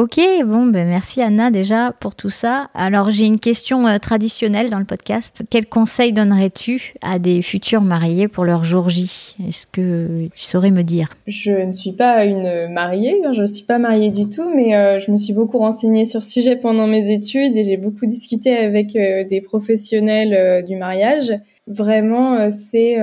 Ok, 0.00 0.18
bon, 0.46 0.64
ben 0.64 0.88
merci 0.88 1.20
Anna 1.20 1.50
déjà 1.50 1.92
pour 1.92 2.14
tout 2.14 2.30
ça. 2.30 2.70
Alors 2.72 3.10
j'ai 3.10 3.26
une 3.26 3.38
question 3.38 3.86
euh, 3.86 3.98
traditionnelle 3.98 4.70
dans 4.70 4.78
le 4.78 4.86
podcast. 4.86 5.42
Quel 5.50 5.66
conseil 5.66 6.14
donnerais-tu 6.14 6.94
à 7.02 7.18
des 7.18 7.42
futurs 7.42 7.82
mariés 7.82 8.26
pour 8.26 8.46
leur 8.46 8.64
jour 8.64 8.88
J? 8.88 9.36
Est-ce 9.46 9.66
que 9.66 10.26
tu 10.34 10.40
saurais 10.40 10.70
me 10.70 10.84
dire? 10.84 11.10
Je 11.26 11.52
ne 11.52 11.72
suis 11.72 11.92
pas 11.92 12.24
une 12.24 12.72
mariée, 12.72 13.20
hein, 13.26 13.34
je 13.34 13.42
ne 13.42 13.46
suis 13.46 13.66
pas 13.66 13.78
mariée 13.78 14.08
du 14.08 14.30
tout, 14.30 14.48
mais 14.56 14.74
euh, 14.74 14.98
je 15.00 15.12
me 15.12 15.18
suis 15.18 15.34
beaucoup 15.34 15.58
renseignée 15.58 16.06
sur 16.06 16.22
ce 16.22 16.30
sujet 16.30 16.56
pendant 16.56 16.86
mes 16.86 17.12
études 17.12 17.54
et 17.54 17.62
j'ai 17.62 17.76
beaucoup 17.76 18.06
discuté 18.06 18.56
avec 18.56 18.92
des 18.94 19.42
professionnels 19.42 20.64
du 20.64 20.76
mariage. 20.76 21.34
Vraiment, 21.66 22.50
c'est 22.52 22.96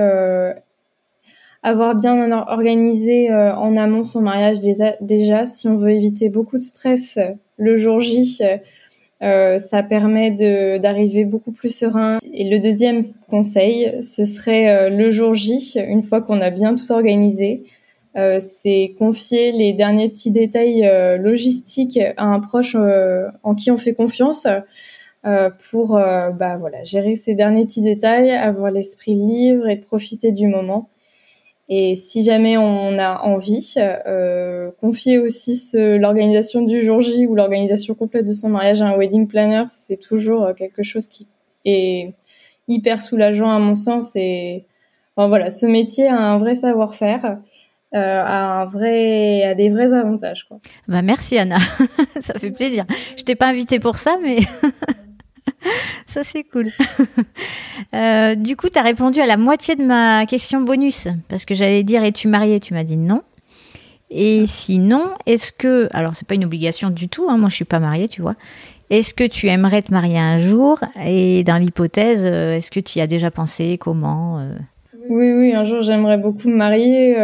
avoir 1.62 1.94
bien 1.94 2.30
organisé 2.32 3.30
euh, 3.30 3.54
en 3.54 3.76
amont 3.76 4.04
son 4.04 4.20
mariage 4.20 4.58
déjà, 5.00 5.46
si 5.46 5.68
on 5.68 5.76
veut 5.76 5.90
éviter 5.90 6.28
beaucoup 6.28 6.56
de 6.56 6.62
stress 6.62 7.18
le 7.56 7.76
jour 7.76 8.00
J, 8.00 8.40
euh, 9.22 9.58
ça 9.58 9.82
permet 9.82 10.30
d'arriver 10.78 11.24
beaucoup 11.24 11.50
plus 11.50 11.76
serein. 11.76 12.18
Et 12.32 12.48
le 12.48 12.60
deuxième 12.60 13.12
conseil, 13.28 14.00
ce 14.02 14.24
serait 14.24 14.68
euh, 14.68 14.90
le 14.90 15.10
jour 15.10 15.34
J, 15.34 15.76
une 15.76 16.04
fois 16.04 16.20
qu'on 16.20 16.40
a 16.40 16.50
bien 16.50 16.74
tout 16.74 16.90
organisé, 16.92 17.64
c'est 18.40 18.96
confier 18.98 19.52
les 19.52 19.72
derniers 19.72 20.08
petits 20.08 20.32
détails 20.32 20.82
logistiques 21.20 22.00
à 22.16 22.24
un 22.24 22.40
proche 22.40 22.74
en 22.74 23.54
qui 23.54 23.70
on 23.70 23.76
fait 23.76 23.94
confiance. 23.94 24.44
pour 25.70 25.90
bah 25.90 26.58
voilà 26.58 26.82
gérer 26.82 27.14
ces 27.14 27.36
derniers 27.36 27.64
petits 27.64 27.82
détails, 27.82 28.32
avoir 28.32 28.72
l'esprit 28.72 29.14
libre 29.14 29.68
et 29.68 29.76
profiter 29.76 30.32
du 30.32 30.48
moment. 30.48 30.88
Et 31.70 31.96
si 31.96 32.22
jamais 32.22 32.56
on 32.56 32.98
a 32.98 33.20
envie, 33.20 33.74
euh, 33.76 34.70
confier 34.80 35.18
aussi 35.18 35.60
l'organisation 35.74 36.62
du 36.62 36.82
jour 36.82 37.00
J 37.00 37.26
ou 37.26 37.34
l'organisation 37.34 37.94
complète 37.94 38.26
de 38.26 38.32
son 38.32 38.48
mariage 38.48 38.80
à 38.80 38.86
un 38.86 38.96
wedding 38.96 39.26
planner, 39.26 39.64
c'est 39.68 39.98
toujours 39.98 40.44
euh, 40.44 40.54
quelque 40.54 40.82
chose 40.82 41.08
qui 41.08 41.26
est 41.66 42.14
hyper 42.68 43.02
soulageant 43.02 43.50
à 43.50 43.58
mon 43.58 43.74
sens. 43.74 44.12
Et 44.14 44.64
voilà, 45.16 45.50
ce 45.50 45.66
métier 45.66 46.06
a 46.06 46.16
un 46.18 46.38
vrai 46.38 46.54
savoir-faire. 46.54 47.38
Euh, 47.94 47.98
a 47.98 48.60
un 48.60 48.64
vrai, 48.66 49.44
a 49.44 49.54
des 49.54 49.70
vrais 49.70 49.94
avantages. 49.94 50.44
Quoi. 50.44 50.58
Bah 50.88 51.00
merci 51.00 51.38
Anna, 51.38 51.56
ça 52.20 52.34
fait 52.34 52.50
plaisir. 52.50 52.84
Je 53.16 53.22
t'ai 53.22 53.34
pas 53.34 53.48
invité 53.48 53.80
pour 53.80 53.96
ça, 53.96 54.18
mais 54.22 54.40
Ça, 56.18 56.24
c'est 56.24 56.42
cool. 56.42 56.70
Euh, 57.94 58.34
du 58.34 58.54
coup, 58.54 58.68
tu 58.68 58.78
as 58.78 58.82
répondu 58.82 59.20
à 59.20 59.26
la 59.26 59.38
moitié 59.38 59.74
de 59.74 59.82
ma 59.82 60.26
question 60.26 60.60
bonus. 60.60 61.08
Parce 61.28 61.46
que 61.46 61.54
j'allais 61.54 61.84
dire 61.84 62.02
Es-tu 62.02 62.28
mariée 62.28 62.60
Tu 62.60 62.74
m'as 62.74 62.84
dit 62.84 62.98
non. 62.98 63.22
Et 64.10 64.46
sinon, 64.46 65.04
est-ce 65.24 65.52
que. 65.52 65.88
Alors, 65.92 66.14
c'est 66.14 66.28
pas 66.28 66.34
une 66.34 66.44
obligation 66.44 66.90
du 66.90 67.08
tout. 67.08 67.30
Hein, 67.30 67.38
moi, 67.38 67.48
je 67.48 67.54
suis 67.54 67.64
pas 67.64 67.78
mariée, 67.78 68.08
tu 68.08 68.20
vois. 68.20 68.34
Est-ce 68.90 69.14
que 69.14 69.24
tu 69.24 69.46
aimerais 69.46 69.80
te 69.80 69.90
marier 69.90 70.18
un 70.18 70.36
jour? 70.36 70.80
Et 71.02 71.44
dans 71.44 71.56
l'hypothèse, 71.56 72.26
euh, 72.26 72.56
est-ce 72.56 72.70
que 72.70 72.80
tu 72.80 72.98
y 72.98 73.00
as 73.00 73.06
déjà 73.06 73.30
pensé? 73.30 73.78
Comment 73.78 74.40
euh? 74.40 74.52
Oui, 75.08 75.32
oui, 75.32 75.54
un 75.54 75.64
jour, 75.64 75.80
j'aimerais 75.80 76.18
beaucoup 76.18 76.48
me 76.48 76.56
marier. 76.56 77.16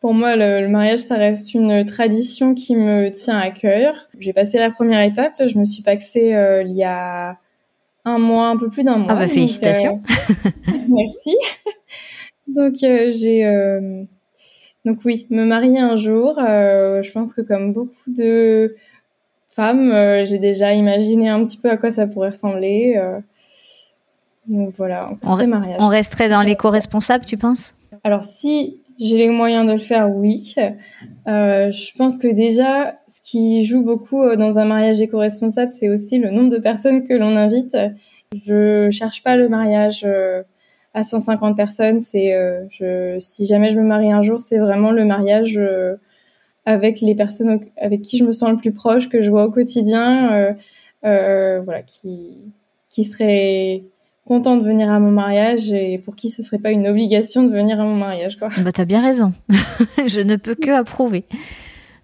Pour 0.00 0.12
moi, 0.12 0.36
le, 0.36 0.68
mariage, 0.68 0.98
ça 0.98 1.16
reste 1.16 1.54
une 1.54 1.86
tradition 1.86 2.54
qui 2.54 2.76
me 2.76 3.08
tient 3.10 3.38
à 3.38 3.50
cœur. 3.50 3.94
J'ai 4.18 4.34
passé 4.34 4.58
la 4.58 4.70
première 4.70 5.00
étape. 5.00 5.34
je 5.46 5.56
me 5.56 5.64
suis 5.64 5.82
paxée 5.82 6.36
il 6.66 6.72
y 6.72 6.84
a 6.84 7.38
un 8.04 8.18
mois, 8.18 8.48
un 8.48 8.56
peu 8.56 8.68
plus 8.68 8.82
d'un 8.82 8.96
mois. 8.96 9.08
Ah 9.10 9.14
bah 9.14 9.28
félicitations. 9.28 10.02
Euh, 10.10 10.72
merci. 10.88 11.36
donc 12.46 12.74
euh, 12.82 13.10
j'ai 13.10 13.46
euh, 13.46 14.02
donc 14.84 14.98
oui, 15.04 15.26
me 15.30 15.44
marier 15.44 15.78
un 15.78 15.96
jour. 15.96 16.34
je 16.38 17.12
pense 17.12 17.34
que 17.34 17.40
comme 17.40 17.72
beaucoup 17.72 18.10
de 18.10 18.74
femmes, 19.48 19.92
j'ai 20.24 20.38
déjà 20.38 20.72
imaginé 20.74 21.28
un 21.28 21.44
petit 21.44 21.58
peu 21.58 21.70
à 21.70 21.76
quoi 21.76 21.90
ça 21.90 22.06
pourrait 22.06 22.30
ressembler. 22.30 23.00
donc 24.48 24.74
voilà, 24.76 25.08
on, 25.22 25.46
mariage. 25.46 25.76
on 25.78 25.88
resterait 25.88 26.28
dans 26.28 26.42
l'éco-responsable, 26.42 27.24
tu 27.24 27.36
penses? 27.36 27.76
Alors 28.02 28.24
si 28.24 28.81
j'ai 29.02 29.16
les 29.16 29.28
moyens 29.28 29.66
de 29.66 29.72
le 29.72 29.78
faire, 29.78 30.10
oui. 30.10 30.54
je 31.26 31.96
pense 31.96 32.18
que 32.18 32.28
déjà, 32.28 32.98
ce 33.08 33.20
qui 33.22 33.64
joue 33.64 33.82
beaucoup 33.82 34.36
dans 34.36 34.58
un 34.58 34.64
mariage 34.64 35.00
éco-responsable, 35.00 35.70
c'est 35.70 35.88
aussi 35.88 36.18
le 36.18 36.30
nombre 36.30 36.50
de 36.50 36.58
personnes 36.58 37.04
que 37.04 37.14
l'on 37.14 37.36
invite. 37.36 37.76
Je 38.46 38.88
cherche 38.90 39.22
pas 39.22 39.36
le 39.36 39.48
mariage 39.48 40.04
euh, 40.06 40.42
à 40.94 41.04
150 41.04 41.56
personnes. 41.56 42.00
C'est, 42.00 42.32
je, 42.70 43.16
si 43.18 43.46
jamais 43.46 43.70
je 43.70 43.76
me 43.76 43.82
marie 43.84 44.12
un 44.12 44.22
jour, 44.22 44.40
c'est 44.40 44.58
vraiment 44.58 44.90
le 44.90 45.04
mariage 45.04 45.60
avec 46.64 47.00
les 47.00 47.14
personnes 47.14 47.60
avec 47.76 48.02
qui 48.02 48.18
je 48.18 48.24
me 48.24 48.32
sens 48.32 48.50
le 48.50 48.56
plus 48.56 48.72
proche, 48.72 49.08
que 49.08 49.20
je 49.20 49.30
vois 49.30 49.44
au 49.44 49.50
quotidien, 49.50 50.54
voilà, 51.02 51.82
qui 51.82 52.52
qui 52.92 53.04
seraient 53.04 53.82
content 54.24 54.56
de 54.56 54.64
venir 54.64 54.90
à 54.90 55.00
mon 55.00 55.10
mariage 55.10 55.72
et 55.72 55.98
pour 55.98 56.14
qui 56.16 56.30
ce 56.30 56.42
serait 56.42 56.58
pas 56.58 56.70
une 56.70 56.86
obligation 56.86 57.42
de 57.42 57.52
venir 57.52 57.80
à 57.80 57.84
mon 57.84 57.96
mariage 57.96 58.36
quoi. 58.36 58.48
Bah 58.58 58.72
t'as 58.72 58.84
bien 58.84 59.02
raison. 59.02 59.32
je 60.06 60.20
ne 60.20 60.36
peux 60.36 60.54
que 60.54 60.70
approuver. 60.70 61.24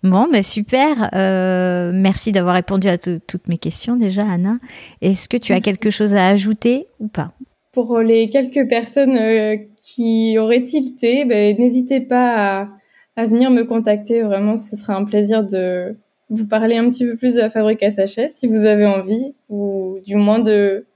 Bon, 0.02 0.28
mais 0.30 0.42
super. 0.42 1.10
Euh, 1.14 1.90
merci 1.92 2.30
d'avoir 2.30 2.54
répondu 2.54 2.88
à 2.88 2.98
toutes 2.98 3.48
mes 3.48 3.58
questions 3.58 3.96
déjà, 3.96 4.22
Anna. 4.22 4.58
Est-ce 5.02 5.28
que 5.28 5.36
tu 5.36 5.52
as 5.52 5.60
quelque 5.60 5.90
chose 5.90 6.14
à 6.14 6.28
ajouter 6.28 6.86
ou 7.00 7.08
pas? 7.08 7.32
Pour 7.72 7.98
les 7.98 8.28
quelques 8.28 8.68
personnes 8.68 9.16
euh, 9.16 9.56
qui 9.76 10.38
auraient 10.38 10.62
tilté, 10.62 11.24
ben, 11.24 11.56
n'hésitez 11.58 12.00
pas 12.00 12.60
à, 12.60 12.68
à, 13.16 13.26
venir 13.26 13.50
me 13.50 13.64
contacter. 13.64 14.22
Vraiment, 14.22 14.56
ce 14.56 14.76
sera 14.76 14.94
un 14.94 15.04
plaisir 15.04 15.44
de 15.44 15.96
vous 16.30 16.46
parler 16.46 16.76
un 16.76 16.88
petit 16.90 17.04
peu 17.04 17.16
plus 17.16 17.34
de 17.34 17.40
la 17.40 17.50
fabrique 17.50 17.82
à 17.82 17.90
sachets 17.90 18.28
si 18.28 18.46
vous 18.46 18.66
avez 18.66 18.86
envie, 18.86 19.34
ou 19.48 19.98
du 20.06 20.14
moins 20.14 20.38
de 20.38 20.86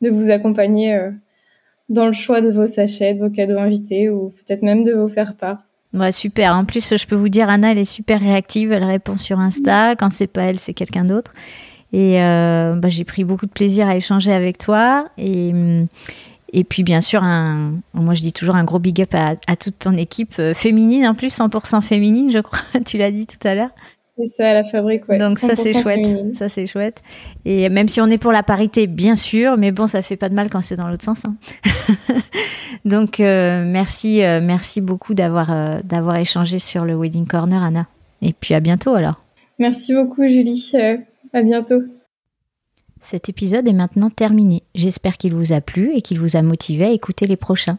de 0.00 0.10
vous 0.10 0.30
accompagner 0.30 0.94
euh, 0.94 1.10
dans 1.88 2.06
le 2.06 2.12
choix 2.12 2.40
de 2.40 2.50
vos 2.50 2.66
sachets, 2.66 3.14
de 3.14 3.20
vos 3.20 3.30
cadeaux 3.30 3.58
invités 3.58 4.10
ou 4.10 4.30
peut-être 4.30 4.62
même 4.62 4.84
de 4.84 4.92
vous 4.92 5.08
faire 5.08 5.36
part. 5.36 5.58
Ouais, 5.94 6.12
super. 6.12 6.54
En 6.54 6.64
plus, 6.64 6.96
je 6.96 7.06
peux 7.06 7.14
vous 7.14 7.28
dire, 7.28 7.48
Anna, 7.48 7.72
elle 7.72 7.78
est 7.78 7.84
super 7.84 8.20
réactive. 8.20 8.72
Elle 8.72 8.84
répond 8.84 9.16
sur 9.16 9.40
Insta. 9.40 9.96
Quand 9.96 10.10
c'est 10.10 10.26
pas 10.26 10.42
elle, 10.42 10.58
c'est 10.58 10.74
quelqu'un 10.74 11.04
d'autre. 11.04 11.32
Et 11.92 12.20
euh, 12.20 12.74
bah, 12.74 12.88
j'ai 12.88 13.04
pris 13.04 13.24
beaucoup 13.24 13.46
de 13.46 13.52
plaisir 13.52 13.88
à 13.88 13.96
échanger 13.96 14.32
avec 14.32 14.58
toi. 14.58 15.08
Et, 15.16 15.52
puis, 16.68 16.82
bien 16.82 17.00
sûr, 17.00 17.22
moi, 17.22 18.14
je 18.14 18.20
dis 18.20 18.32
toujours 18.32 18.56
un 18.56 18.64
gros 18.64 18.78
big 18.78 19.00
up 19.00 19.14
à, 19.14 19.36
à 19.46 19.56
toute 19.56 19.78
ton 19.78 19.92
équipe 19.92 20.34
euh, 20.38 20.52
féminine, 20.52 21.06
en 21.06 21.14
plus 21.14 21.34
100% 21.34 21.80
féminine, 21.80 22.30
je 22.30 22.40
crois. 22.40 22.60
tu 22.86 22.98
l'as 22.98 23.10
dit 23.10 23.26
tout 23.26 23.46
à 23.46 23.54
l'heure. 23.54 23.70
C'est 24.18 24.26
ça, 24.26 24.54
la 24.54 24.62
fabrique, 24.62 25.06
ouais. 25.08 25.18
Donc 25.18 25.38
ça, 25.38 25.54
c'est 25.56 25.74
chouette. 25.74 26.06
Ça, 26.34 26.48
c'est 26.48 26.66
chouette. 26.66 27.02
Et 27.44 27.68
même 27.68 27.86
si 27.86 28.00
on 28.00 28.06
est 28.06 28.16
pour 28.16 28.32
la 28.32 28.42
parité, 28.42 28.86
bien 28.86 29.14
sûr, 29.14 29.58
mais 29.58 29.72
bon, 29.72 29.86
ça 29.86 30.00
fait 30.00 30.16
pas 30.16 30.30
de 30.30 30.34
mal 30.34 30.48
quand 30.48 30.62
c'est 30.62 30.76
dans 30.76 30.88
l'autre 30.88 31.04
sens. 31.04 31.24
Hein. 31.26 31.36
Donc, 32.86 33.20
euh, 33.20 33.64
merci, 33.66 34.22
euh, 34.22 34.40
merci 34.42 34.80
beaucoup 34.80 35.12
d'avoir 35.12 35.52
euh, 35.52 35.80
d'avoir 35.84 36.16
échangé 36.16 36.58
sur 36.58 36.86
le 36.86 36.94
Wedding 36.94 37.26
Corner, 37.26 37.62
Anna. 37.62 37.86
Et 38.22 38.32
puis 38.32 38.54
à 38.54 38.60
bientôt 38.60 38.94
alors. 38.94 39.22
Merci 39.58 39.92
beaucoup, 39.92 40.26
Julie. 40.26 40.72
à 41.34 41.42
bientôt. 41.42 41.82
Cet 43.00 43.28
épisode 43.28 43.68
est 43.68 43.74
maintenant 43.74 44.08
terminé. 44.08 44.62
J'espère 44.74 45.18
qu'il 45.18 45.34
vous 45.34 45.52
a 45.52 45.60
plu 45.60 45.94
et 45.94 46.00
qu'il 46.00 46.18
vous 46.18 46.36
a 46.36 46.42
motivé 46.42 46.86
à 46.86 46.90
écouter 46.90 47.26
les 47.26 47.36
prochains. 47.36 47.78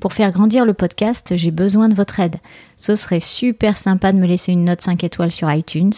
Pour 0.00 0.12
faire 0.12 0.32
grandir 0.32 0.64
le 0.64 0.74
podcast, 0.74 1.34
j'ai 1.36 1.50
besoin 1.50 1.88
de 1.88 1.94
votre 1.94 2.20
aide. 2.20 2.36
Ce 2.76 2.96
serait 2.96 3.20
super 3.20 3.76
sympa 3.76 4.12
de 4.12 4.18
me 4.18 4.26
laisser 4.26 4.52
une 4.52 4.64
note 4.64 4.82
5 4.82 5.02
étoiles 5.04 5.30
sur 5.30 5.50
iTunes, 5.50 5.92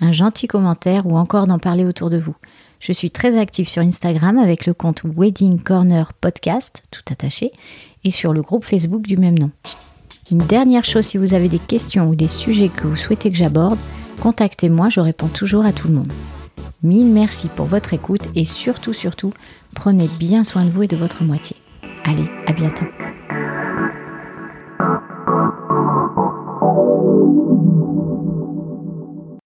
un 0.00 0.12
gentil 0.12 0.46
commentaire 0.46 1.06
ou 1.06 1.16
encore 1.16 1.46
d'en 1.46 1.58
parler 1.58 1.84
autour 1.84 2.10
de 2.10 2.18
vous. 2.18 2.34
Je 2.78 2.92
suis 2.92 3.10
très 3.10 3.36
active 3.36 3.68
sur 3.68 3.82
Instagram 3.82 4.38
avec 4.38 4.64
le 4.64 4.72
compte 4.72 5.02
Wedding 5.04 5.60
Corner 5.60 6.12
Podcast, 6.14 6.82
tout 6.90 7.02
attaché, 7.10 7.52
et 8.04 8.10
sur 8.10 8.32
le 8.32 8.40
groupe 8.40 8.64
Facebook 8.64 9.02
du 9.02 9.18
même 9.18 9.38
nom. 9.38 9.50
Une 10.30 10.38
dernière 10.38 10.84
chose, 10.84 11.04
si 11.04 11.18
vous 11.18 11.34
avez 11.34 11.48
des 11.48 11.58
questions 11.58 12.06
ou 12.06 12.14
des 12.14 12.28
sujets 12.28 12.70
que 12.70 12.86
vous 12.86 12.96
souhaitez 12.96 13.30
que 13.30 13.36
j'aborde, 13.36 13.78
contactez-moi, 14.22 14.88
je 14.88 15.00
réponds 15.00 15.28
toujours 15.28 15.66
à 15.66 15.72
tout 15.72 15.88
le 15.88 15.94
monde. 15.94 16.12
Mille 16.82 17.12
merci 17.12 17.48
pour 17.48 17.66
votre 17.66 17.92
écoute 17.92 18.26
et 18.34 18.46
surtout, 18.46 18.94
surtout, 18.94 19.32
prenez 19.74 20.08
bien 20.08 20.44
soin 20.44 20.64
de 20.64 20.70
vous 20.70 20.84
et 20.84 20.88
de 20.88 20.96
votre 20.96 21.24
moitié. 21.24 21.56
Allez, 22.04 22.30
à 22.46 22.52
bientôt. 22.52 22.86
Thank 25.30 25.54
you. 27.64 27.69